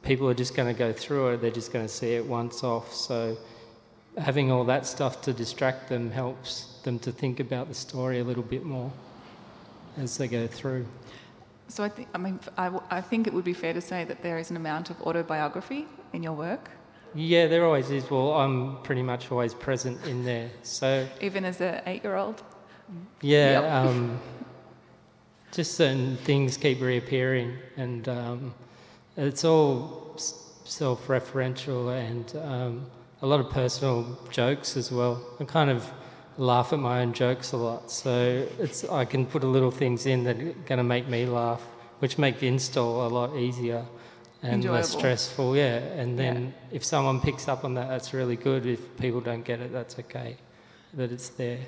[0.03, 2.65] people are just going to go through it, they're just going to see it once
[2.65, 2.93] off.
[2.93, 3.37] So
[4.19, 8.25] having all that stuff to distract them helps them to think about the story a
[8.25, 8.93] little bit more
[9.97, 10.87] as they go through.
[11.69, 14.23] So I think, I mean, I, I think it would be fair to say that
[14.23, 16.71] there is an amount of autobiography in your work.
[17.15, 18.11] Yeah, there always is.
[18.11, 20.51] Well, I'm pretty much always present in there.
[20.63, 22.43] So even as an eight-year-old.
[23.21, 23.73] Yeah, yep.
[23.73, 24.21] um,
[25.53, 28.55] just certain things keep reappearing, and um,
[29.17, 32.87] it's all self-referential and um,
[33.23, 35.25] a lot of personal jokes as well.
[35.41, 35.91] I kind of
[36.37, 40.07] laugh at my own jokes a lot, so it's I can put a little things
[40.07, 41.63] in that are going to make me laugh,
[42.01, 43.87] which make the install a lot easier
[44.43, 44.75] and Enjoyable.
[44.75, 45.57] less stressful.
[45.57, 46.77] Yeah, and then yeah.
[46.77, 48.67] if someone picks up on that, that's really good.
[48.67, 50.37] If people don't get it, that's okay.
[50.95, 51.61] That it's there.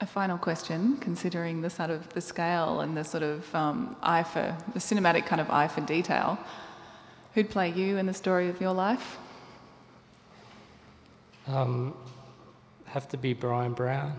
[0.00, 4.22] A final question, considering the sort of the scale and the sort of um, eye
[4.22, 6.38] for the cinematic kind of eye for detail,
[7.34, 9.18] who'd play you in the story of your life?
[11.48, 11.94] Um,
[12.84, 14.18] have to be Bryan Brown.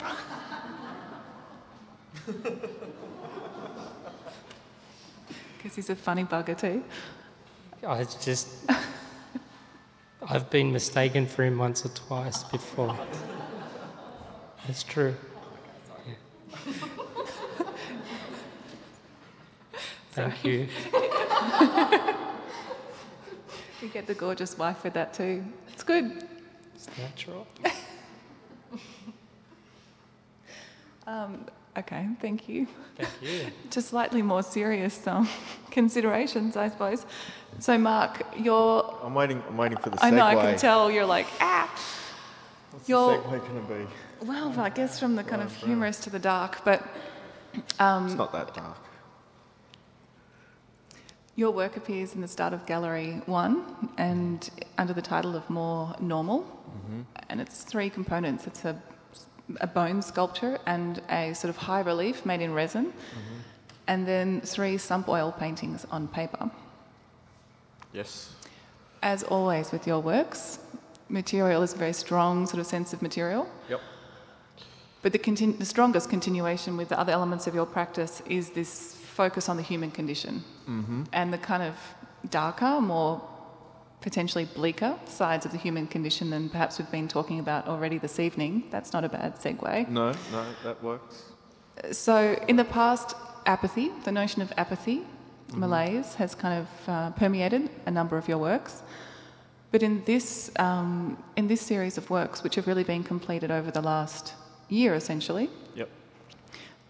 [5.62, 6.82] Because he's a funny bugger too.
[7.86, 8.48] I just.
[10.26, 12.96] I've been mistaken for him once or twice before.
[14.66, 15.14] That's true.
[16.06, 16.14] Yeah.
[20.12, 20.66] Thank you.
[23.80, 25.44] You get the gorgeous wife with that too.
[25.72, 26.29] It's good.
[26.80, 27.46] It's natural.
[31.06, 32.68] Um, okay, thank you.
[32.96, 33.46] Thank you.
[33.70, 35.28] To slightly more serious um,
[35.72, 37.04] considerations, I suppose.
[37.58, 38.96] So, Mark, you're.
[39.02, 39.42] I'm waiting.
[39.48, 40.04] I'm waiting for the segue.
[40.04, 41.68] I know, I can tell you're like, ah.
[42.70, 44.26] What's you're- the segue going to be?
[44.26, 46.86] Well, I guess from the kind of humorous to the dark, but
[47.80, 48.78] um, It's not that dark.
[51.34, 55.94] Your work appears in the start of Gallery 1 and under the title of More
[55.98, 56.44] Normal.
[57.28, 58.80] And it's three components it's a,
[59.60, 63.38] a bone sculpture and a sort of high relief made in resin, mm-hmm.
[63.86, 66.50] and then three sump oil paintings on paper.
[67.92, 68.34] Yes.
[69.02, 70.58] As always with your works,
[71.08, 73.48] material is a very strong sort of sense of material.
[73.68, 73.80] Yep.
[75.02, 78.96] But the, contin- the strongest continuation with the other elements of your practice is this
[78.96, 81.04] focus on the human condition mm-hmm.
[81.12, 81.74] and the kind of
[82.30, 83.22] darker, more
[84.00, 88.18] potentially bleaker sides of the human condition than perhaps we've been talking about already this
[88.18, 88.64] evening.
[88.70, 89.88] That's not a bad segue.
[89.88, 91.24] No, no, that works.
[91.92, 93.14] So, in the past,
[93.46, 95.02] apathy, the notion of apathy,
[95.54, 98.82] malaise, has kind of uh, permeated a number of your works.
[99.72, 103.70] But in this, um, in this series of works, which have really been completed over
[103.70, 104.34] the last
[104.68, 105.88] year essentially, Yep.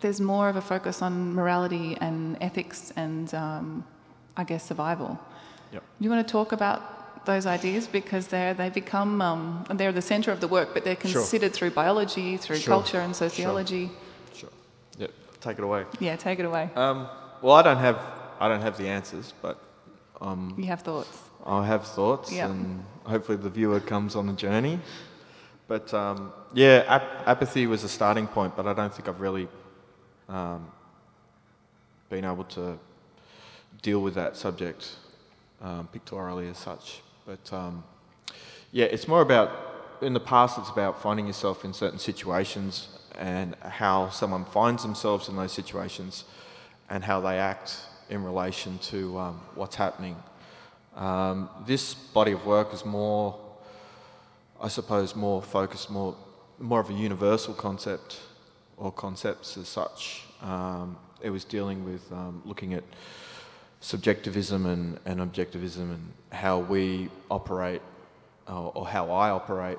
[0.00, 3.84] there's more of a focus on morality and ethics and, um,
[4.36, 5.18] I guess, survival.
[5.72, 5.82] Yep.
[5.82, 10.02] Do you want to talk about those ideas because they're they become um, they're the
[10.02, 11.20] centre of the work, but they're Sure.
[11.22, 12.74] considered through biology, through Sure.
[12.74, 13.90] culture and sociology.
[14.34, 14.50] Sure.
[14.98, 15.10] Yep.
[15.40, 15.84] Take it away.
[15.98, 16.70] Yeah, take it away.
[16.76, 17.08] Um,
[17.42, 17.98] well, I don't have
[18.40, 19.58] I don't have the answers, but
[20.20, 21.18] um, you have thoughts.
[21.46, 22.50] I have thoughts, Yep.
[22.50, 24.78] and hopefully the viewer comes on the journey.
[25.68, 29.48] But um, yeah, ap- apathy was a starting point, but I don't think I've really
[30.28, 30.66] um,
[32.08, 32.78] been able to
[33.82, 34.96] deal with that subject
[35.62, 37.02] um, pictorially as such.
[37.26, 37.84] But um,
[38.72, 40.58] yeah, it's more about in the past.
[40.58, 46.24] It's about finding yourself in certain situations and how someone finds themselves in those situations
[46.88, 47.76] and how they act
[48.08, 50.16] in relation to um, what's happening.
[50.96, 53.38] Um, this body of work is more,
[54.60, 56.16] I suppose, more focused, more,
[56.58, 58.18] more of a universal concept
[58.76, 60.24] or concepts as such.
[60.42, 62.84] Um, it was dealing with um, looking at
[63.80, 67.82] subjectivism and, and objectivism and how we operate
[68.46, 69.78] or, or how I operate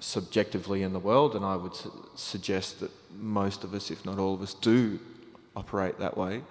[0.00, 1.36] subjectively in the world.
[1.36, 4.98] And I would su- suggest that most of us, if not all of us, do
[5.54, 6.42] operate that way.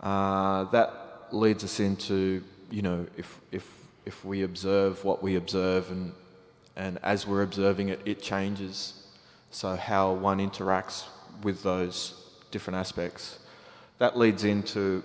[0.00, 3.68] Uh, that leads us into, you know, if, if,
[4.06, 6.12] if we observe what we observe and,
[6.76, 8.94] and as we're observing it, it changes.
[9.50, 11.04] So, how one interacts
[11.42, 12.14] with those
[12.50, 13.38] different aspects.
[13.98, 15.02] That leads into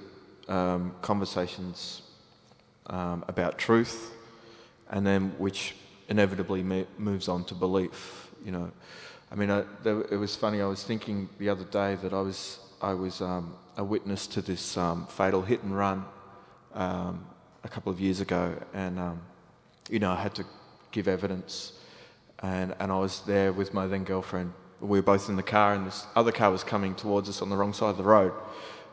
[0.47, 2.01] um, conversations
[2.87, 4.13] um, about truth,
[4.91, 5.75] and then which
[6.09, 6.63] inevitably
[6.97, 8.29] moves on to belief.
[8.43, 8.71] You know,
[9.31, 10.61] I mean, I, there, it was funny.
[10.61, 14.41] I was thinking the other day that I was I was um, a witness to
[14.41, 16.05] this um, fatal hit and run
[16.73, 17.25] um,
[17.63, 19.21] a couple of years ago, and um,
[19.89, 20.45] you know, I had to
[20.91, 21.73] give evidence,
[22.43, 24.53] and and I was there with my then girlfriend.
[24.81, 27.49] We were both in the car, and this other car was coming towards us on
[27.49, 28.33] the wrong side of the road,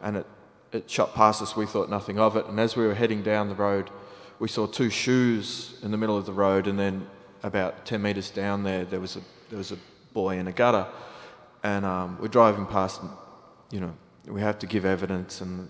[0.01, 0.27] and it
[0.73, 1.55] it shot past us.
[1.55, 3.91] We thought nothing of it, and as we were heading down the road,
[4.39, 7.07] we saw two shoes in the middle of the road, and then
[7.43, 9.79] about ten meters down there, there was a there was a
[10.13, 10.87] boy in a gutter,
[11.63, 13.11] and um, we're driving past, and,
[13.71, 13.93] you know,
[14.27, 15.69] we have to give evidence, and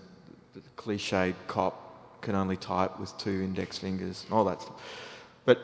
[0.53, 4.81] the cliched cop can only type with two index fingers and all that stuff.
[5.45, 5.59] But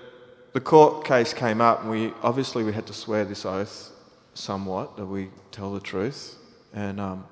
[0.53, 3.91] the court case came up, and we obviously we had to swear this oath
[4.33, 6.35] somewhat that we tell the truth,
[6.73, 7.25] and um,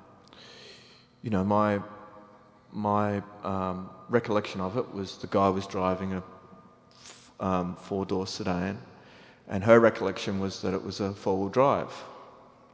[1.22, 1.82] you know my
[2.72, 6.24] my um, recollection of it was the guy was driving a
[7.02, 8.78] f- um, four-door sedan,
[9.48, 11.92] and her recollection was that it was a four-wheel drive,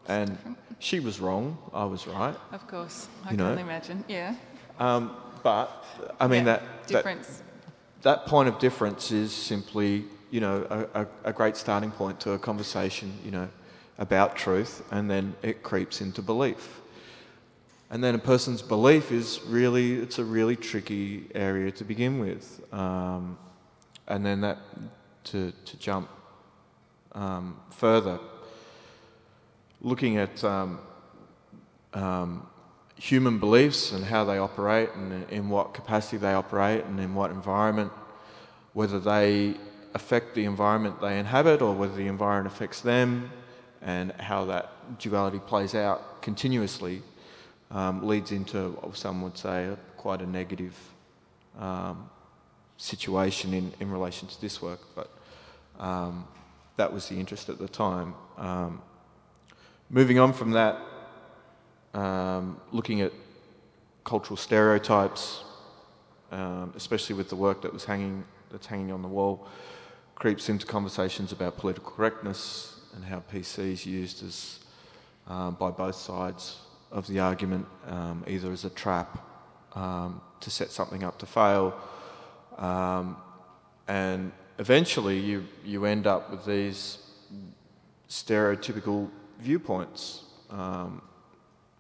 [0.08, 0.38] and
[0.80, 2.36] she was wrong, I was right.
[2.52, 3.58] Of course, I You can know.
[3.62, 4.04] imagine.
[4.08, 4.36] Yeah.
[4.80, 5.70] Um, but
[6.20, 7.18] I mean Yeah, that, that
[8.02, 12.32] that point of difference is simply, you know, a, a, a great starting point to
[12.32, 13.48] a conversation, you know,
[13.98, 16.82] about truth, and then it creeps into belief.
[17.94, 22.60] And then a person's belief is really, it's a really tricky area to begin with.
[22.74, 23.38] Um,
[24.08, 24.58] and then that,
[25.26, 26.10] to, to jump
[27.12, 28.18] um, further,
[29.80, 30.80] looking at um,
[31.94, 32.48] um,
[32.96, 37.30] human beliefs and how they operate and in what capacity they operate and in what
[37.30, 37.92] environment,
[38.74, 39.54] whether they
[39.94, 43.30] affect the environment they inhabit or whether the environment affects them,
[43.84, 47.04] and how that duality plays out continuously
[47.74, 50.78] um, leads into, some would say, quite a negative
[51.60, 52.10] um,
[52.78, 54.80] situation in, in relation to this work.
[54.96, 55.10] But
[55.80, 56.28] um,
[56.78, 58.14] that was the interest at the time.
[58.38, 58.82] Um,
[59.90, 60.80] moving on from that,
[61.94, 63.12] um, looking at
[64.04, 65.44] cultural stereotypes,
[66.32, 69.48] um, especially with the work that was hanging that's hanging on the wall,
[70.14, 74.60] creeps into conversations about political correctness and how PC is used as
[75.28, 76.58] by both sides
[76.94, 79.18] of the argument, um, either as a trap
[79.76, 81.74] um, to set something up to fail,
[82.58, 83.18] um,
[83.88, 87.00] and eventually you you end up with these
[88.08, 90.24] stereotypical viewpoints.
[90.50, 91.02] Um,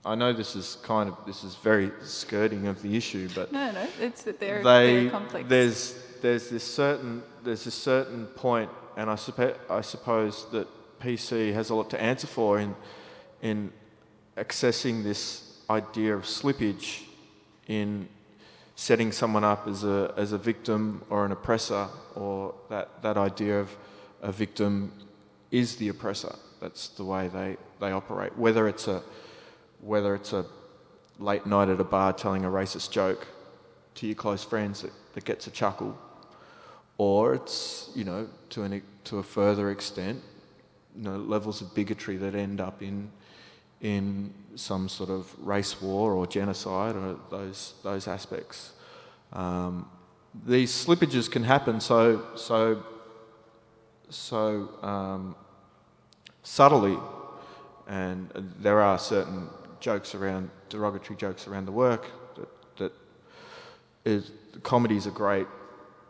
[0.05, 3.71] I know this is kind of this is very skirting of the issue, but No,
[3.71, 5.47] no, it's that they're they, very complex.
[5.47, 10.67] there's there's this certain there's a certain point, and I, suppo- I suppose that
[10.99, 12.75] PC has a lot to answer for in
[13.41, 13.71] in
[14.37, 17.03] accessing this idea of slippage
[17.67, 18.07] in
[18.75, 23.59] setting someone up as a as a victim or an oppressor, or that that idea
[23.59, 23.75] of
[24.21, 24.91] a victim
[25.51, 26.35] is the oppressor.
[26.59, 28.35] That's the way they, they operate.
[28.37, 29.03] Whether it's a
[29.81, 30.45] whether it's a
[31.19, 33.27] late night at a bar telling a racist joke
[33.95, 35.97] to your close friends that, that gets a chuckle,
[36.97, 40.21] or it's you know to an to a further extent,
[40.95, 43.11] you know levels of bigotry that end up in
[43.83, 48.71] in some sort of race war or genocide or those those aspects.
[49.33, 49.87] Um,
[50.45, 52.83] these slippages can happen so so
[54.09, 55.35] so um,
[56.43, 56.97] subtly,
[57.87, 62.05] and there are certain jokes around derogatory jokes around the work
[62.35, 62.93] that that
[64.05, 64.31] is
[64.63, 65.47] comedy is a great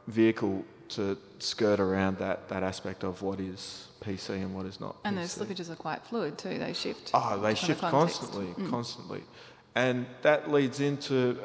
[0.07, 4.95] vehicle to skirt around that that aspect of what is PC and what is not.
[5.05, 6.57] and those slippages are quite fluid too.
[6.59, 7.11] They shift.
[7.13, 9.23] Oh, they shift constantly, constantly.
[9.75, 11.37] And that leads into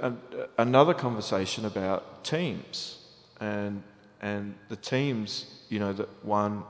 [0.58, 2.98] another conversation about teams
[3.40, 3.82] and,
[4.20, 6.62] and the teams, you know, that one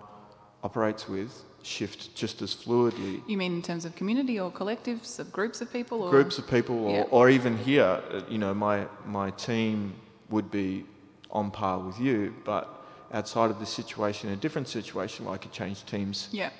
[0.62, 3.22] operates with shift just as fluidly.
[3.26, 6.02] You mean in terms of community or collectives of groups of people?
[6.02, 6.10] Or?
[6.10, 7.02] Groups of people, or, Yeah.
[7.10, 9.94] or even here, uh, you know, my, my team
[10.30, 10.84] would be
[11.30, 12.77] on par with you, but
[13.12, 16.50] outside of this situation, a different situation, I could change teams Yeah.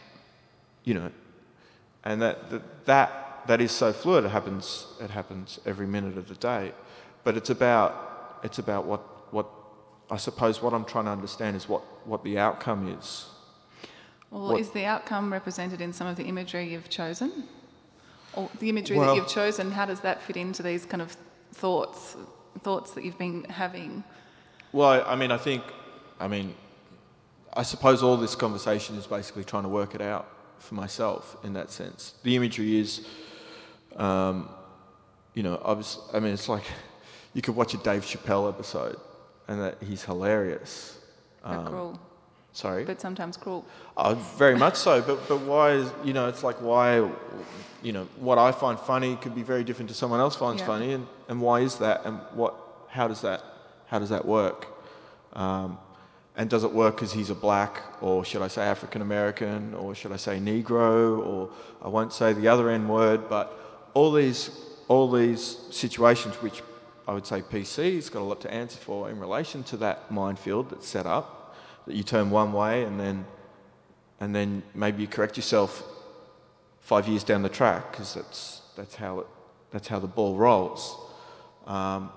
[0.85, 1.11] you know,
[2.05, 4.25] and that, that that that is so fluid.
[4.25, 4.87] It happens.
[5.01, 6.73] It happens every minute of the day.
[7.25, 9.01] But it's about it's about what
[9.33, 9.47] what
[10.11, 13.27] I suppose what I'm trying to understand is what what the outcome is.
[14.31, 17.49] Well, What- is the outcome represented in some of the imagery you've chosen?
[18.35, 21.17] Or the imagery Well- that you've chosen, how does that fit into these kind of
[21.53, 22.17] thoughts,
[22.63, 24.05] thoughts that you've been having?
[24.73, 25.63] Well, I, I mean, I think,
[26.21, 26.55] I mean,
[27.55, 31.53] I suppose all this conversation is basically trying to work it out for myself in
[31.55, 32.15] that sense.
[32.23, 33.07] The imagery is,
[33.97, 34.49] um,
[35.35, 36.65] you know, obviously, I mean, it's like
[37.35, 38.97] you could watch a Dave Chappelle episode,
[39.47, 40.99] and that he's hilarious.
[41.43, 42.01] But cruel,
[42.53, 42.85] Sorry.
[42.85, 43.65] but sometimes cruel.
[43.97, 45.01] Oh, very much so.
[45.01, 47.09] But but why is you know it's like why
[47.83, 50.67] you know what I find funny could be very different to someone else finds Yeah.
[50.67, 52.05] funny, and, and why is that?
[52.05, 52.55] And what
[52.89, 53.43] how does that
[53.87, 54.67] how does that work?
[55.33, 55.79] Um,
[56.39, 59.93] and does it work because he's a black, or should I say African American, or
[59.97, 61.51] should I say Negro, or
[61.83, 64.51] I won't say the other N word, but all these
[64.87, 66.63] all these situations which
[67.09, 70.71] I would say PC's got a lot to answer for in relation to that minefield
[70.71, 73.27] that's set up, that you turn one way and then
[74.21, 75.83] and then maybe you correct yourself
[76.81, 79.27] five years down the track because that's that's how it
[79.73, 80.97] that's how the ball rolls.
[81.67, 82.11] Um,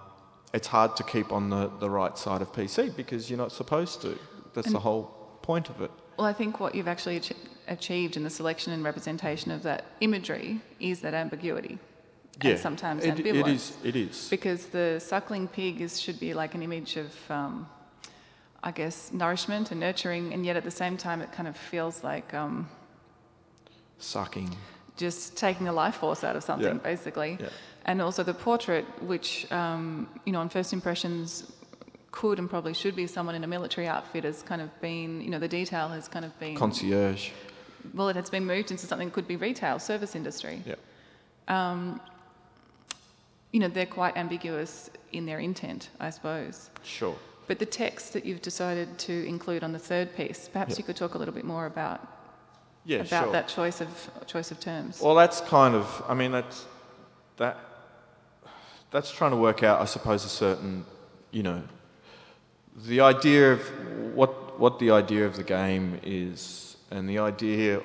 [0.54, 4.02] it's hard to keep on the, the right side of PC because you're not supposed
[4.02, 4.18] to.
[4.54, 5.04] That's the whole
[5.42, 5.92] point of it.
[6.18, 7.34] Well, I think what you've actually ach-
[7.68, 11.80] achieved in the selection and representation of that imagery is that ambiguity.
[12.42, 13.40] And sometimes it, ambivalence.
[13.40, 13.78] it is.
[13.84, 14.30] It is.
[14.30, 17.68] Because the suckling pig is, should be like an image of, um,
[18.64, 22.04] I guess, nourishment and nurturing, and yet at the same time it kind of feels
[22.04, 22.68] like um,
[24.00, 24.56] Sucking.
[24.98, 26.92] just taking the life force out of something, Yeah.
[26.92, 27.38] basically.
[27.40, 27.50] Yeah.
[27.86, 31.52] And also the portrait, which, um, you know, on first impressions
[32.12, 35.30] could and probably should be someone in a military outfit, has kind of been, you
[35.30, 36.56] know, the detail has kind of been.
[36.56, 37.32] Concierge.
[37.96, 40.62] well, it has been moved into something that could be retail, service industry.
[40.66, 40.76] Yeah.
[43.54, 46.70] You know, they're quite ambiguous in their intent, I suppose.
[46.84, 47.16] Sure.
[47.48, 50.78] But the text that you've decided to include on the third piece, perhaps Yeah.
[50.78, 52.00] you could talk a little bit more about
[52.86, 53.00] Yeah.
[53.00, 53.32] about sure.
[53.34, 55.02] that choice of choice of terms.
[55.02, 56.04] Well, that's kind of.
[56.08, 56.66] I mean, that's
[57.38, 57.58] that.
[58.92, 60.86] That's trying to work out, I suppose, a certain,
[61.32, 61.64] you know,
[62.86, 63.62] the idea of
[64.14, 67.82] what what the idea of the game is, and the idea,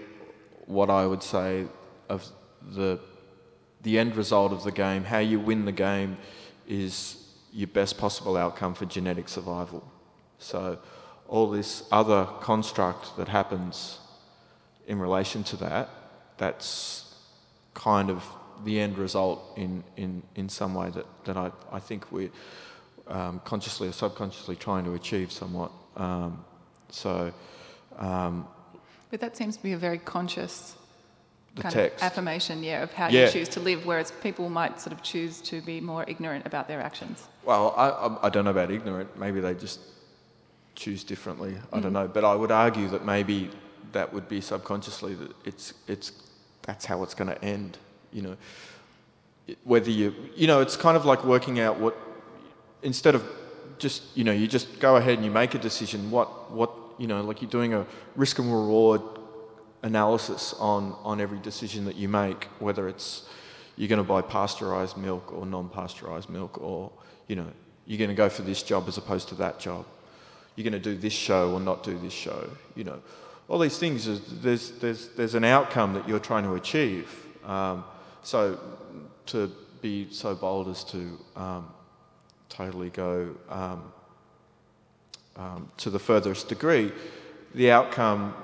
[0.66, 1.66] what I would say,
[2.08, 2.26] of
[2.74, 3.00] the
[3.82, 6.18] the end result of the game, how you win the game,
[6.68, 9.82] is your best possible outcome for genetic survival.
[10.38, 10.78] So,
[11.28, 13.98] all this other construct that happens
[14.86, 15.88] in relation to that,
[16.36, 17.14] that's
[17.74, 18.24] kind of
[18.64, 22.30] the end result in, in, in some way that, that I, I think we're
[23.08, 25.70] um, consciously or subconsciously trying to achieve somewhat.
[25.96, 26.44] Um,
[26.90, 27.32] so,
[27.98, 28.46] um,
[29.10, 30.74] But that seems to be a very conscious
[31.54, 31.96] The kind text.
[31.98, 33.26] of affirmation, yeah, of how Yeah.
[33.26, 36.66] you choose to live, whereas people might sort of choose to be more ignorant about
[36.68, 37.28] their actions.
[37.44, 39.16] well, I, I, I don't know about ignorant.
[39.18, 39.80] Maybe they just
[40.74, 41.56] choose differently.
[41.72, 42.08] I don't know.
[42.08, 43.50] But I would argue that maybe
[43.92, 46.12] that would be subconsciously that it's, it's,
[46.62, 47.78] that's how it's going to end.
[48.16, 48.36] You know,
[49.64, 51.94] whether you, you know, it's kind of like working out what,
[52.82, 53.22] instead of
[53.78, 56.10] just, you know, you just go ahead and you make a decision.
[56.10, 57.84] What, what, you know, like you're doing a
[58.16, 59.02] risk and reward
[59.82, 63.28] analysis on, on every decision that you make, whether it's
[63.76, 66.90] you're going to buy pasteurized milk or non-pasteurized milk, or
[67.28, 67.46] you know
[67.86, 69.84] you're going to go for this job as opposed to that job.
[70.54, 72.48] You're going to do this show or not do this show.
[72.74, 73.02] You know,
[73.48, 74.06] all these things.
[74.42, 77.26] There's there's there's an outcome that you're trying to achieve.
[77.44, 77.84] Um,
[78.26, 78.58] so
[79.26, 81.68] to be so bold as to um,
[82.48, 83.92] totally go um,
[85.36, 86.90] um, to the furthest degree,
[87.54, 88.34] the outcome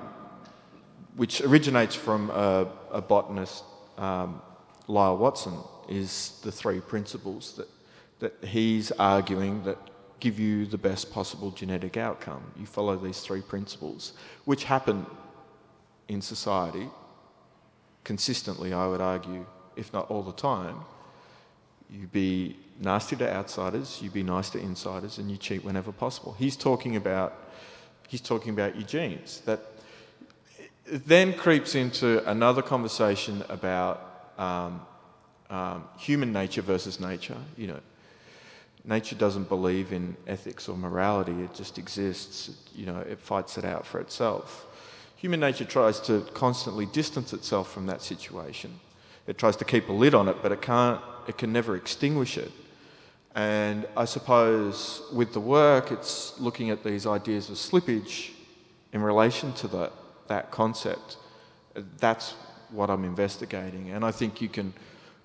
[1.15, 3.63] which originates from a, a botanist,
[3.97, 4.41] um,
[4.87, 5.57] Lyall Watson,
[5.89, 7.67] is the three principles that,
[8.19, 9.77] that he's arguing that
[10.19, 12.43] give you the best possible genetic outcome.
[12.57, 14.13] You follow these three principles,
[14.45, 15.05] which happen
[16.07, 16.87] in society
[18.03, 19.45] consistently, I would argue,
[19.75, 20.77] if not all the time.
[21.89, 26.35] You be nasty to outsiders, you be nice to insiders, and you cheat whenever possible.
[26.37, 27.33] He's talking about
[28.07, 29.41] he's talking about your genes.
[29.41, 29.59] That
[30.85, 34.81] then creeps into another conversation about um,
[35.49, 37.37] um, human nature versus nature.
[37.57, 37.79] You know,
[38.85, 42.51] nature doesn't believe in ethics or morality; it just exists.
[42.75, 44.65] You know, it fights it out for itself.
[45.17, 48.79] Human nature tries to constantly distance itself from that situation.
[49.27, 51.01] It tries to keep a lid on it, but it can't.
[51.27, 52.51] It can never extinguish it.
[53.35, 58.31] And I suppose with the work, it's looking at these ideas of slippage
[58.91, 59.91] in relation to that,
[60.27, 61.17] that concept.
[61.97, 62.33] That's
[62.69, 63.91] what I'm investigating.
[63.91, 64.73] And I think you can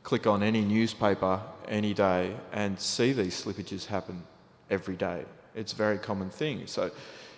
[0.03, 4.23] click on any newspaper any day and see these slippages happen
[4.71, 5.25] every day.
[5.55, 6.67] It's a very common thing.
[6.67, 6.91] So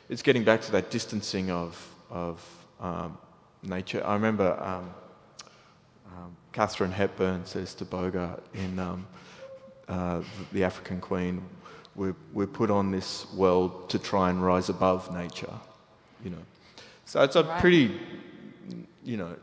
[0.09, 3.19] it's getting back to that distancing of, of um,
[3.63, 4.07] nature.
[4.07, 4.95] I remember um,
[6.53, 9.07] Katharine Hepburn says to Bogart in um,
[9.89, 10.23] uh,
[10.53, 11.43] The African Queen,
[11.95, 15.53] we're, we're put on this world to try and rise above nature,
[16.25, 16.45] you know.
[17.05, 17.61] So it's a Right.
[17.61, 18.01] pretty,
[19.05, 19.37] you know,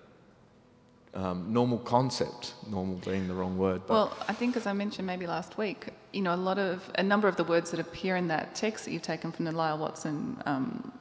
[1.13, 3.81] um, normal concept, normal being the wrong word.
[3.87, 6.89] But Well, I think, as I mentioned maybe last week, you know, a lot of
[6.95, 9.51] a number of the words that appear in that text that you've taken from the
[9.51, 10.91] Lyall Watson um,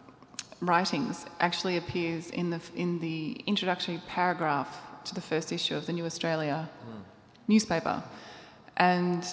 [0.60, 5.92] writings actually appears in the in the introductory paragraph to the first issue of the
[5.92, 6.68] New Australia
[7.48, 8.02] newspaper,
[8.76, 9.24] and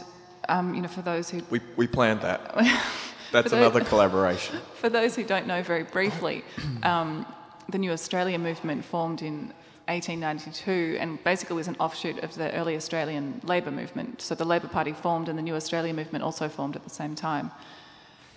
[0.50, 2.42] um, you know, for those who we, we planned that.
[3.32, 4.60] That's For another collaboration.
[4.76, 6.44] For those who don't know very briefly,
[6.84, 7.26] um,
[7.68, 9.52] the New Australia movement formed in
[9.88, 14.22] 1892 and basically was an offshoot of the early Australian Labor movement.
[14.22, 17.16] So the Labor Party formed and the New Australia movement also formed at the same
[17.16, 17.52] time.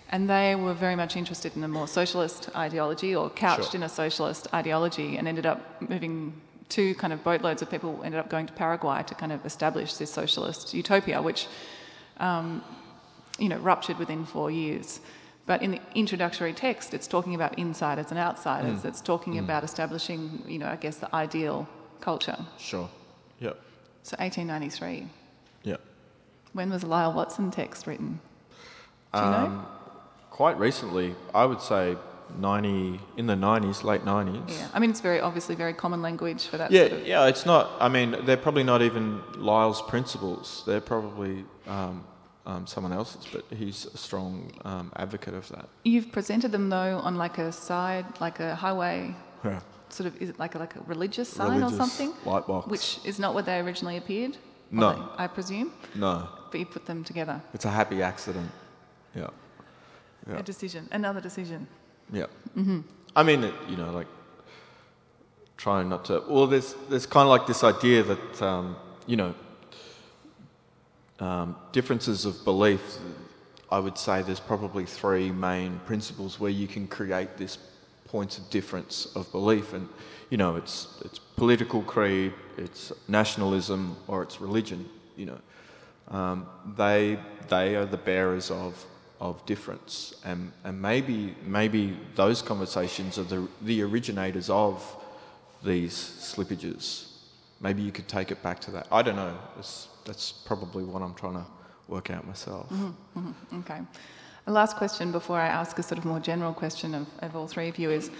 [0.09, 3.75] And they were very much interested in a more socialist ideology or couched Sure.
[3.75, 6.33] in a socialist ideology and ended up moving
[6.69, 9.93] two kind of boatloads of people ended up going to Paraguay to kind of establish
[9.95, 11.47] this socialist utopia, which
[12.17, 12.63] um,
[13.37, 14.99] you know, ruptured within four years.
[15.45, 18.83] But in the introductory text, it's talking about insiders and outsiders.
[18.83, 21.69] It's talking about establishing, you know, I guess the ideal
[22.01, 22.37] culture.
[22.57, 22.89] Sure.
[23.39, 23.57] Yep.
[24.03, 25.07] So 1893.
[25.63, 25.81] Yep.
[26.51, 28.19] When was the Lyall Watson text written?
[29.13, 29.29] Do you know?
[29.31, 29.65] Um,
[30.31, 31.95] quite recently, I would say
[32.39, 34.49] 90, in the 90s, late 90s.
[34.49, 34.67] Yeah.
[34.73, 37.07] I mean, it's very obviously very common language for that Yeah, sort of.
[37.07, 37.71] yeah, it's not.
[37.79, 40.63] I mean, they're probably not even Lyall's principles.
[40.65, 42.03] They're probably um,
[42.45, 45.67] um, someone else's, but he's a strong um, advocate of that.
[45.83, 49.59] You've presented them though on like a side, like a highway, Yeah.
[49.89, 52.13] sort of, is it like a, like a religious sign or something?
[52.25, 52.67] light box.
[52.67, 54.37] Which is not what they originally appeared?
[54.71, 54.87] No.
[54.87, 55.71] Well, I presume.
[55.95, 57.41] No, But you put them together.
[57.53, 58.49] it's a happy accident.
[59.15, 59.27] Yeah.
[60.29, 60.39] Yeah.
[60.39, 61.67] A decision, another decision.
[62.11, 62.25] Yeah.
[62.57, 62.81] Mm-hmm.
[63.15, 64.07] I mean, you know, like
[65.57, 66.23] trying not to.
[66.27, 69.33] Well, there's there's kind of like this idea that um, you know
[71.19, 72.97] um, differences of belief,
[73.71, 77.57] I would say there's probably three main principles where you can create this
[78.05, 79.89] points of difference of belief, and
[80.29, 84.87] you know, it's it's political creed, it's nationalism, or it's religion.
[85.15, 86.47] You know, um,
[86.77, 88.85] they they are the bearers of
[89.19, 94.95] of difference, and and maybe maybe those conversations are the the originators of
[95.63, 97.07] these slippages.
[97.59, 98.87] Maybe you could take it back to that.
[98.91, 99.35] I don't know.
[99.57, 101.45] It's, that's probably what I'm trying to
[101.87, 102.69] work out myself.
[102.69, 103.81] Mm-hmm, mm-hmm, okay.
[104.45, 107.47] The last question before I ask a sort of more general question of, of all
[107.47, 108.11] three of you is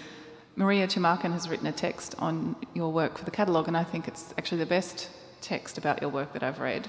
[0.56, 4.08] Maria Tumarkin has written a text on your work for the catalogue, and I think
[4.08, 5.08] it's actually the best
[5.40, 6.88] text about your work that I've read.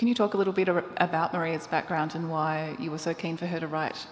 [0.00, 3.36] Can you talk a little bit about Maria's background and why you were so keen
[3.36, 4.06] for her to write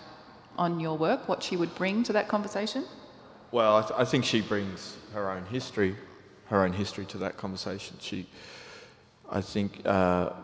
[0.58, 2.84] on your work, what she would bring to that conversation?
[3.52, 5.96] Well, I, th- I think she brings her own history,
[6.48, 7.96] her own history to that conversation.
[8.00, 8.26] She,
[9.30, 10.34] I think, uh,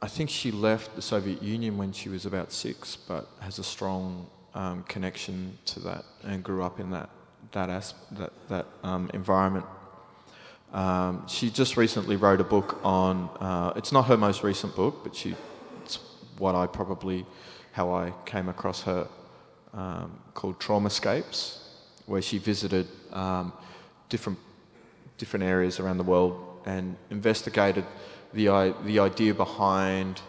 [0.00, 3.64] I think she left the Soviet Union when she was about six, but has a
[3.64, 7.10] strong um, connection to that and grew up in that
[7.50, 9.66] that asp- that, that um, environment.
[10.72, 13.30] Um, she just recently wrote a book on.
[13.40, 15.34] Uh, it's not her most recent book, but she,
[15.82, 15.98] it's
[16.38, 17.24] what I probably
[17.72, 19.06] how I came across her
[19.74, 21.58] um, called Traumascapes
[22.06, 23.52] where she visited um,
[24.08, 24.38] different
[25.18, 27.84] different areas around the world and investigated
[28.32, 30.20] the the idea behind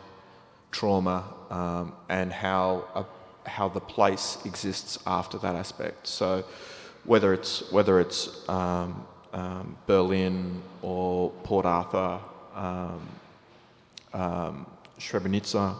[0.71, 6.07] trauma um, and how a, how the place exists after that aspect.
[6.07, 6.43] So
[7.05, 8.47] whether it's whether it's
[9.33, 12.19] um, um Berlin or Port Arthur,
[12.55, 13.07] um,
[14.13, 14.65] um,
[14.99, 15.75] Srebrenica,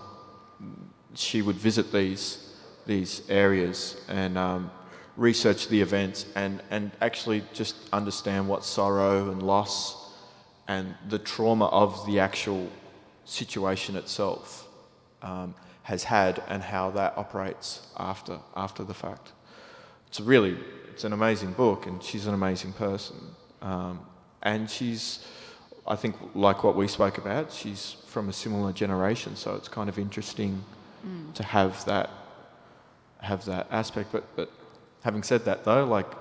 [1.15, 2.43] she would visit these
[2.85, 4.37] these areas and
[5.17, 10.13] research the events and, and actually just understand what sorrow and loss
[10.67, 12.69] and the trauma of the actual
[13.25, 14.67] situation itself
[15.23, 19.31] um, has had and how that operates after, after the fact.
[20.07, 20.57] It's really,
[20.97, 23.17] it's an amazing book and she's an amazing person.
[23.61, 23.99] Um,
[24.41, 25.23] and she's,
[25.85, 29.89] I think, like what we spoke about, she's from a similar generation, so it's kind
[29.89, 30.63] of interesting
[31.07, 31.31] mm.
[31.35, 32.09] to have that,
[33.21, 34.11] have that aspect.
[34.11, 34.49] But, but
[35.03, 36.11] Having said that, though, like,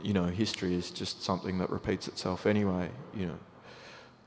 [0.00, 3.38] you know, history is just something that repeats itself anyway, you know,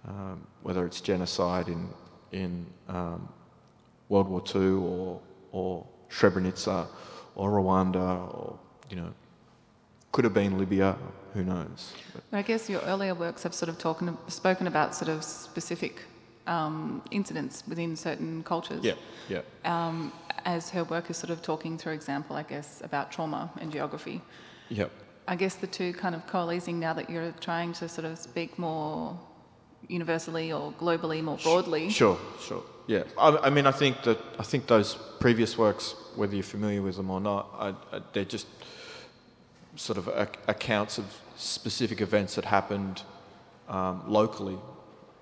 [0.10, 1.88] um, whether it's genocide in,
[2.34, 3.30] in um,
[4.10, 5.22] World War II or,
[5.54, 6.88] or Srebrenica
[7.36, 9.14] or Rwanda or, you know,
[10.14, 10.96] could have been Libya,
[11.34, 11.92] who knows.
[12.14, 16.04] But I guess your earlier works have sort of talking, spoken about sort of specific
[16.48, 18.84] um, incidents within certain cultures.
[18.84, 18.94] Yeah,
[19.28, 19.42] yeah.
[19.66, 20.14] Um,
[20.46, 24.22] as her work is sort of talking through example, I guess, about trauma and geography.
[24.70, 24.92] Yep.
[25.28, 28.60] I guess the two kind of coalescing now that you're trying to sort of speak
[28.60, 29.18] more
[29.88, 31.90] universally or globally, more broadly.
[31.90, 32.64] Sure, sure.
[32.86, 33.04] Yeah.
[33.18, 36.98] I, I mean, I think that I think those previous works, whether you're familiar with
[36.98, 38.48] them or not, I, I, they're just
[39.76, 40.08] sort of
[40.48, 41.06] accounts of
[41.36, 43.02] specific events that happened
[43.68, 44.58] um, locally,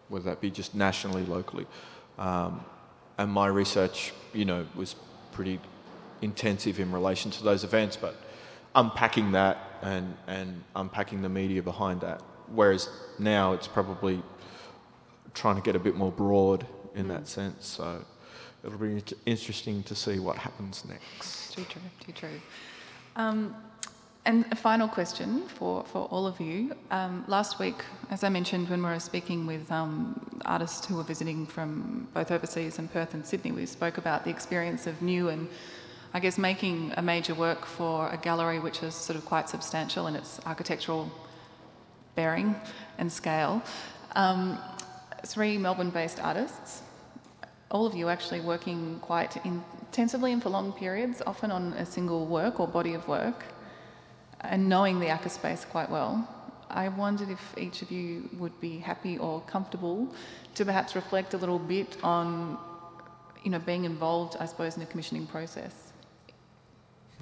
[0.09, 1.65] whether that be just nationally, locally.
[2.17, 2.63] Um,
[3.17, 4.95] and my research, you know, was
[5.31, 5.59] pretty
[6.21, 8.15] intensive in relation to those events, but
[8.75, 12.21] unpacking that and, and unpacking the media behind that.
[12.47, 12.89] Whereas
[13.19, 14.21] now it's probably
[15.33, 17.09] trying to get a bit more broad in mm.
[17.09, 17.65] that sense.
[17.65, 18.03] So
[18.63, 21.53] it'll be interesting to see what happens next.
[21.53, 22.41] Too true, too true.
[23.15, 23.55] Um,
[24.25, 26.75] and a final question for, for all of you.
[26.91, 31.03] Um, last week, as I mentioned when we were speaking with um, artists who were
[31.03, 35.29] visiting from both overseas and Perth and Sydney, we spoke about the experience of new
[35.29, 35.47] and
[36.13, 40.05] I guess making a major work for a gallery which is sort of quite substantial
[40.07, 41.09] in its architectural
[42.15, 42.55] bearing
[42.99, 43.63] and scale.
[44.15, 44.59] Um,
[45.25, 46.81] three Melbourne based artists,
[47.71, 52.27] all of you actually working quite intensively and for long periods, often on a single
[52.27, 53.45] work or body of work
[54.41, 56.27] and knowing the ACCA space quite well,
[56.69, 60.07] I wondered if each of you would be happy or comfortable
[60.55, 62.57] to perhaps reflect a little bit on,
[63.43, 65.91] you know, being involved, I suppose, in a commissioning process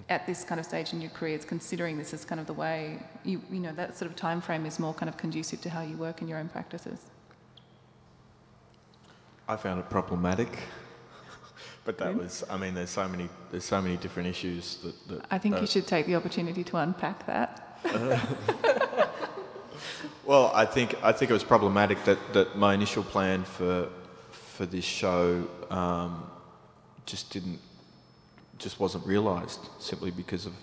[0.07, 2.99] at this kind of stage in your careers, considering this is kind of the way
[3.23, 5.81] you, you know, that sort of time frame is more kind of conducive to how
[5.81, 6.99] you work in your own practices.
[9.47, 10.59] I found it problematic.
[11.89, 15.07] But that was, I mean, there's so many, there's so many different issues that.
[15.07, 17.79] that I think you should take the opportunity to unpack that.
[20.23, 23.89] well, I think I think it was problematic that, that my initial plan for
[24.29, 26.29] for this show um,
[27.07, 27.59] just didn't
[28.59, 30.53] just wasn't realised simply because of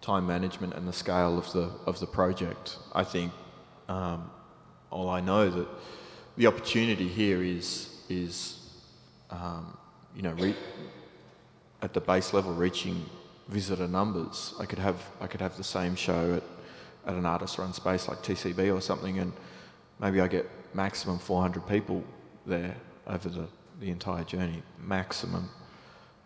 [0.00, 2.76] time management and the scale of the of the project.
[2.94, 3.32] I think
[3.88, 4.30] um,
[4.92, 5.66] all I know that
[6.36, 8.60] the opportunity here is is,
[9.30, 9.76] um,
[10.16, 10.56] you know, re-
[11.82, 13.04] at the base level, reaching
[13.48, 14.54] visitor numbers.
[14.58, 16.42] I could have I could have the same show at,
[17.06, 19.32] at an artist-run space like TCB or something, and
[20.00, 22.02] maybe I get maximum 400 people
[22.46, 22.74] there
[23.06, 23.46] over the,
[23.80, 25.48] the entire journey, maximum.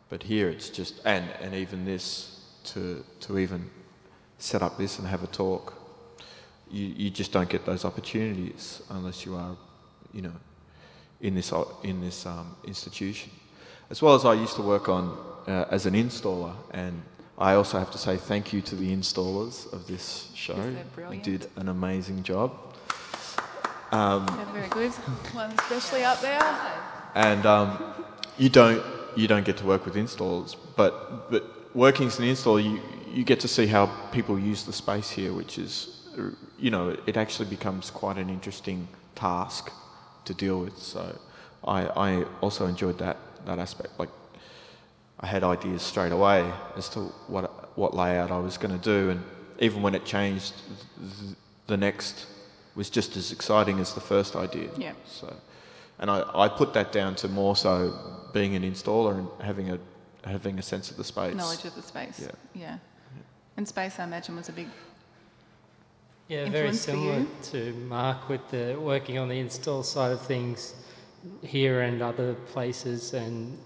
[0.09, 3.69] But here it's just and and even this to to even
[4.39, 5.75] set up this and have a talk,
[6.71, 9.57] you you just don't get those opportunities unless you are,
[10.13, 10.37] you know,
[11.21, 13.31] in this in this um, institution.
[13.91, 15.19] As well as I used to work on
[15.49, 17.03] uh, as an installer, and
[17.37, 20.55] I also have to say thank you to the installers of this show.
[21.09, 22.53] They did an amazing job.
[23.91, 24.93] Um, Yeah, very good.
[25.35, 26.41] One especially up there.
[27.17, 27.83] and um,
[28.39, 28.81] you don't
[29.17, 31.43] you don't get to work with installers, but but
[31.75, 32.81] working as an installer, you
[33.13, 35.99] you get to see how people use the space here, which is
[36.61, 38.87] you know it actually becomes quite an interesting
[39.17, 39.73] task
[40.27, 40.79] to deal with.
[40.79, 41.19] So
[41.65, 43.17] I I also enjoyed that
[43.47, 43.99] that aspect.
[43.99, 44.11] Like
[45.21, 49.11] I had ideas straight away as to what what layout I was going to do,
[49.11, 49.23] and
[49.59, 50.55] even when it changed,
[51.67, 52.27] the next
[52.75, 54.71] was just as exciting as the first idea.
[54.77, 54.93] Yeah.
[55.07, 55.35] So,
[55.99, 57.95] and I, I put that down to more so
[58.33, 59.79] being an installer and having a
[60.25, 61.35] having a sense of the space.
[61.35, 62.21] Knowledge of the space.
[62.21, 62.31] Yeah.
[62.55, 62.79] Yeah.
[63.57, 64.69] And space, I imagine, was a big.
[66.29, 67.29] Yeah, very influence for similar you?
[67.43, 70.75] to Mark with the working on the install side of things
[71.43, 73.59] here and other places, and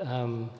[0.00, 0.50] um,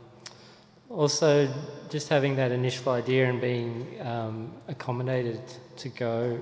[0.88, 1.52] also
[1.88, 5.40] just having that initial idea and being um, accommodated
[5.76, 6.38] to go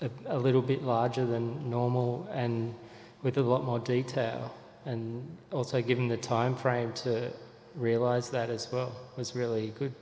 [0.00, 2.74] a, a little bit larger than normal and
[3.22, 4.52] with a lot more detail,
[4.84, 7.30] and also given the time frame to
[7.74, 9.94] realise that as well was really good.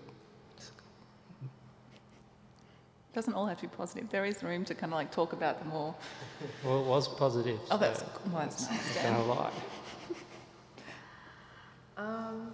[3.13, 4.09] Doesn't all have to be positive.
[4.11, 5.95] There is room to kind of like talk about the more.
[6.65, 7.59] Well, it was positive.
[7.71, 9.05] Oh, that's so well, that's nice.
[9.05, 9.53] I'm gonna lie.
[11.97, 12.53] Um,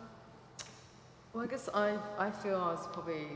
[1.33, 3.29] well, I guess I, I feel I was probably,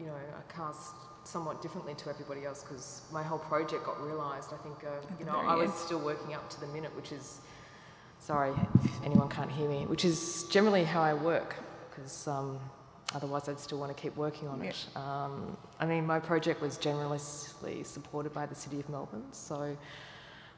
[0.00, 4.52] you know, I cast somewhat differently to everybody else because my whole project got realised.
[4.52, 4.88] I think, uh,
[5.20, 5.78] you know, I was end.
[5.78, 7.40] still working up to the minute, which is,
[8.18, 11.56] sorry if anyone can't hear me, which is generally how I work
[11.94, 12.58] because um,
[13.14, 14.86] otherwise I'd still want to keep working on it.
[14.96, 19.76] Um, I mean, my project was generously supported by the City of Melbourne, so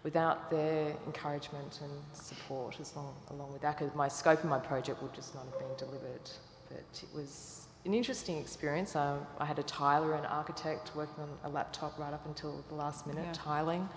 [0.02, 5.02] without their encouragement and support as long, along with ACCA, my scope of my project
[5.02, 6.30] would just not have been delivered.
[6.68, 8.96] But it was an interesting experience.
[8.96, 12.74] Um, I had a tiler and architect working on a laptop right up until the
[12.74, 13.32] last minute, Yeah.
[13.32, 13.88] tiling.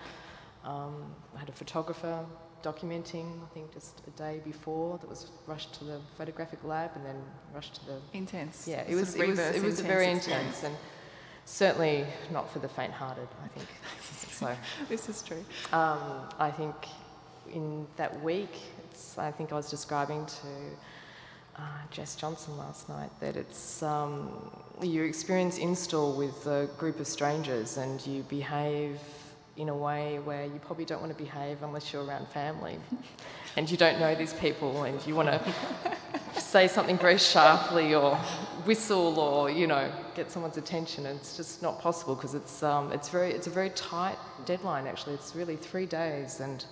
[0.64, 2.26] Um, I had a photographer
[2.64, 7.06] documenting, I think just a day before, that was rushed to the photographic lab and
[7.06, 7.22] then
[7.54, 8.68] rushed to the Intense.
[8.68, 10.76] yeah, it was, it was, it was very intense and
[11.46, 13.68] certainly not for the faint-hearted, I think.
[14.32, 14.56] so
[14.90, 15.44] This is true.
[15.72, 16.00] um,
[16.40, 16.76] I think
[17.54, 20.48] in that week, it's, I think I was describing to
[21.58, 24.52] uh, Jess Johnson last night that it's um,
[24.82, 29.00] you experience install with a group of strangers and you behave
[29.58, 32.78] in a way where you probably don't want to behave unless you're around family.
[33.56, 35.42] And you don't know these people and you want to
[36.40, 38.16] say something very sharply or
[38.66, 41.08] whistle or you know get someone's attention.
[41.08, 44.86] And it's just not possible because it's um, it's very it's a very tight deadline
[44.86, 45.16] actually.
[45.16, 46.64] It's really three days and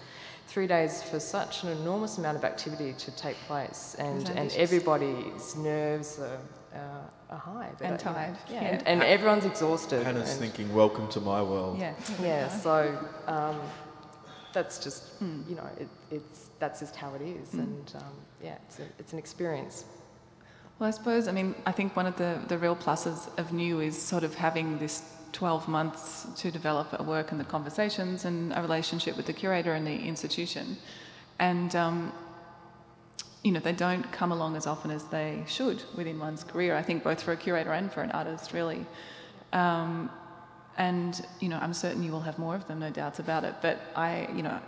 [0.48, 3.96] three days for such an enormous amount of activity to take place.
[3.98, 6.40] And and everybody's nerves are,
[6.76, 8.68] uh, are high but, And uh, tired, yeah, yeah.
[8.70, 11.94] And, and everyone's exhausted Hannah's and- thinking, "Welcome to my world." Yeah.
[12.22, 12.98] yeah, so
[13.28, 13.60] um,
[14.54, 15.42] that's just Hmm.
[15.50, 18.14] you know it, it's that's just how it is, and um,
[18.44, 19.86] yeah, it's a, it's an experience.
[20.80, 23.80] Well, I suppose, I mean, I think one of the, the real pluses of New
[23.80, 28.52] is sort of having this 12 months to develop a work and the conversations and
[28.54, 30.76] a relationship with the curator and the institution.
[31.40, 32.12] And, um,
[33.46, 36.82] you know, they don't come along as often as they should within one's career, I
[36.82, 38.88] think, both for a curator and for an artist, really.
[39.54, 40.10] Um,
[40.80, 43.54] and, you know, I'm certain you will have more of them, no doubts about it.
[43.62, 44.60] But I, you know,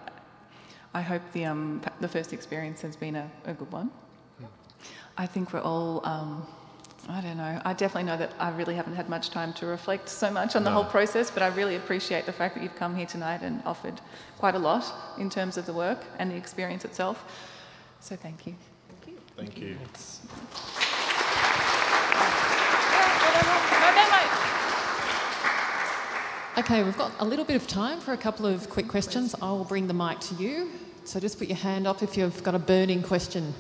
[0.93, 3.89] I hope the, um, the first experience has been a, a good one.
[4.39, 4.45] Yeah.
[5.17, 6.45] I think we're all, um,
[7.09, 10.07] I don't know, I definitely know that I really haven't had much time to reflect
[10.07, 10.75] so much on the No.
[10.75, 13.99] whole process, but I really appreciate the fact that you've come here tonight and offered
[14.37, 14.85] quite a lot
[15.17, 17.25] in terms of the work and the experience itself.
[17.99, 18.55] So thank you.
[19.37, 19.77] Thank you.
[26.57, 29.35] Okay, we've got a little bit of time for a couple of quick questions.
[29.39, 30.71] I will bring the mic to you.
[31.03, 33.53] So just put your hand up if you've got a burning question.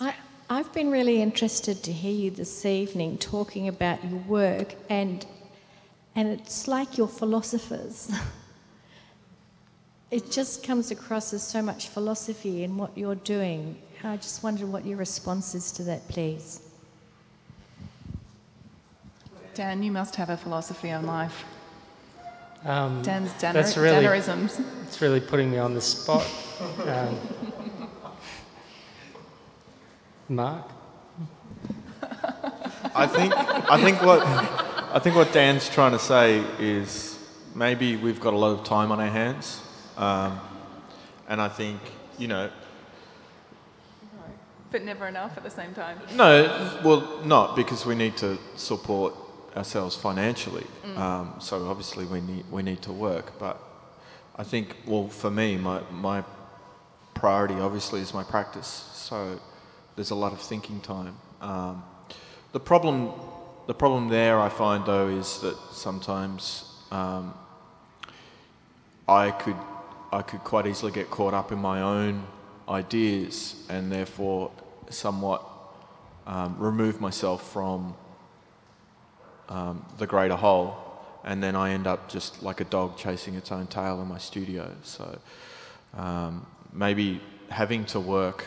[0.00, 0.14] I,
[0.48, 5.26] I've been really interested to hear you this evening talking about your work and
[6.16, 8.10] and it's like you're philosophers.
[10.10, 13.76] it just comes across as so much philosophy in what you're doing.
[14.04, 16.62] I just wondered what your response is to that, please.
[19.54, 21.44] Dan, you must have a philosophy on life.
[22.64, 24.64] Um, Dan's Danner- that's really, Dannerisms.
[24.84, 26.26] It's really putting me on the spot.
[26.84, 27.18] Um,
[30.28, 30.64] Mark?
[32.94, 37.18] I think I think what I think what Dan's trying to say is
[37.54, 39.62] maybe we've got a lot of time on our hands,
[39.98, 40.40] um,
[41.28, 41.80] and I think
[42.18, 42.50] you know
[44.70, 45.98] But never enough at the same time.
[46.14, 49.14] no, well not because we need to support
[49.56, 50.66] ourselves financially.
[50.96, 53.56] Um, so obviously we need we need to work, but
[54.36, 56.22] I think well for me my my
[57.14, 58.88] priority obviously is my practice.
[58.94, 59.40] So
[59.96, 61.16] there's a lot of thinking time.
[61.40, 61.82] Um,
[62.52, 63.12] the problem
[63.66, 67.34] the problem there I find though is that sometimes um,
[69.08, 69.56] I could
[70.12, 72.24] I could quite easily get caught up in my own
[72.68, 74.50] ideas and therefore
[74.90, 75.42] somewhat
[76.26, 77.94] um, remove myself from
[79.48, 80.76] um, the greater whole,
[81.24, 84.18] and then I end up just like a dog chasing its own tail in my
[84.18, 84.70] studio.
[84.82, 85.18] So
[85.96, 88.46] um, maybe having to work,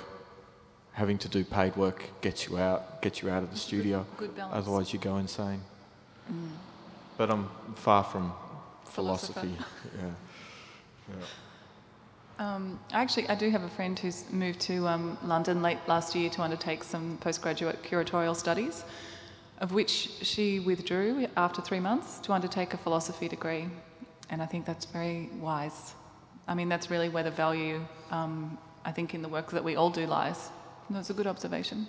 [0.94, 4.06] having to do paid work gets you out, gets you out of the studio.
[4.18, 4.56] good balance.
[4.56, 5.62] Otherwise, you go insane.
[7.18, 8.32] But I'm far from
[8.86, 9.58] philosophy.
[10.00, 10.12] yeah.
[12.42, 16.28] Um, actually, I do have a friend who's moved to um, London late last year
[16.32, 18.84] to undertake some postgraduate curatorial studies,
[19.60, 23.68] of which she withdrew after three months to undertake a philosophy degree.
[24.32, 25.94] And I think that's very wise.
[26.48, 29.76] I mean, that's really where the value, um, I think, in the work that we
[29.76, 30.50] all do lies.
[30.90, 31.86] That's a good observation.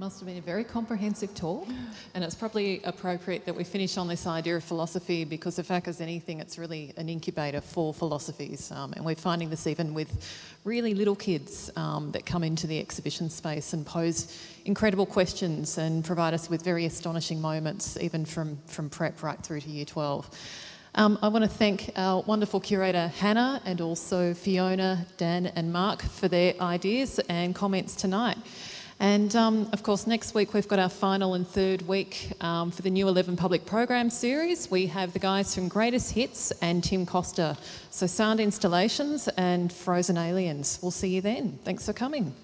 [0.00, 1.68] Must have been a very comprehensive talk,
[2.14, 5.88] and it's probably appropriate that we finish on this idea of philosophy because, if ACCA
[5.88, 8.72] is anything, it's really an incubator for philosophies.
[8.72, 10.26] Um, and we're finding this even with
[10.64, 16.02] really little kids um, that come into the exhibition space and pose incredible questions and
[16.02, 20.30] provide us with very astonishing moments, even from, from prep right through to year 12.
[20.94, 26.00] Um, I want to thank our wonderful curator Hannah and also Fiona, Dan, and Mark
[26.00, 28.38] for their ideas and comments tonight.
[29.00, 32.82] And um, of course, next week we've got our final and third week um, for
[32.82, 34.70] the New 11 Public Program series.
[34.70, 37.56] We have the guys from Greatest Hits and Tim Costa.
[37.90, 40.78] So, sound installations and frozen aliens.
[40.82, 41.58] We'll see you then.
[41.64, 42.34] Thanks for coming.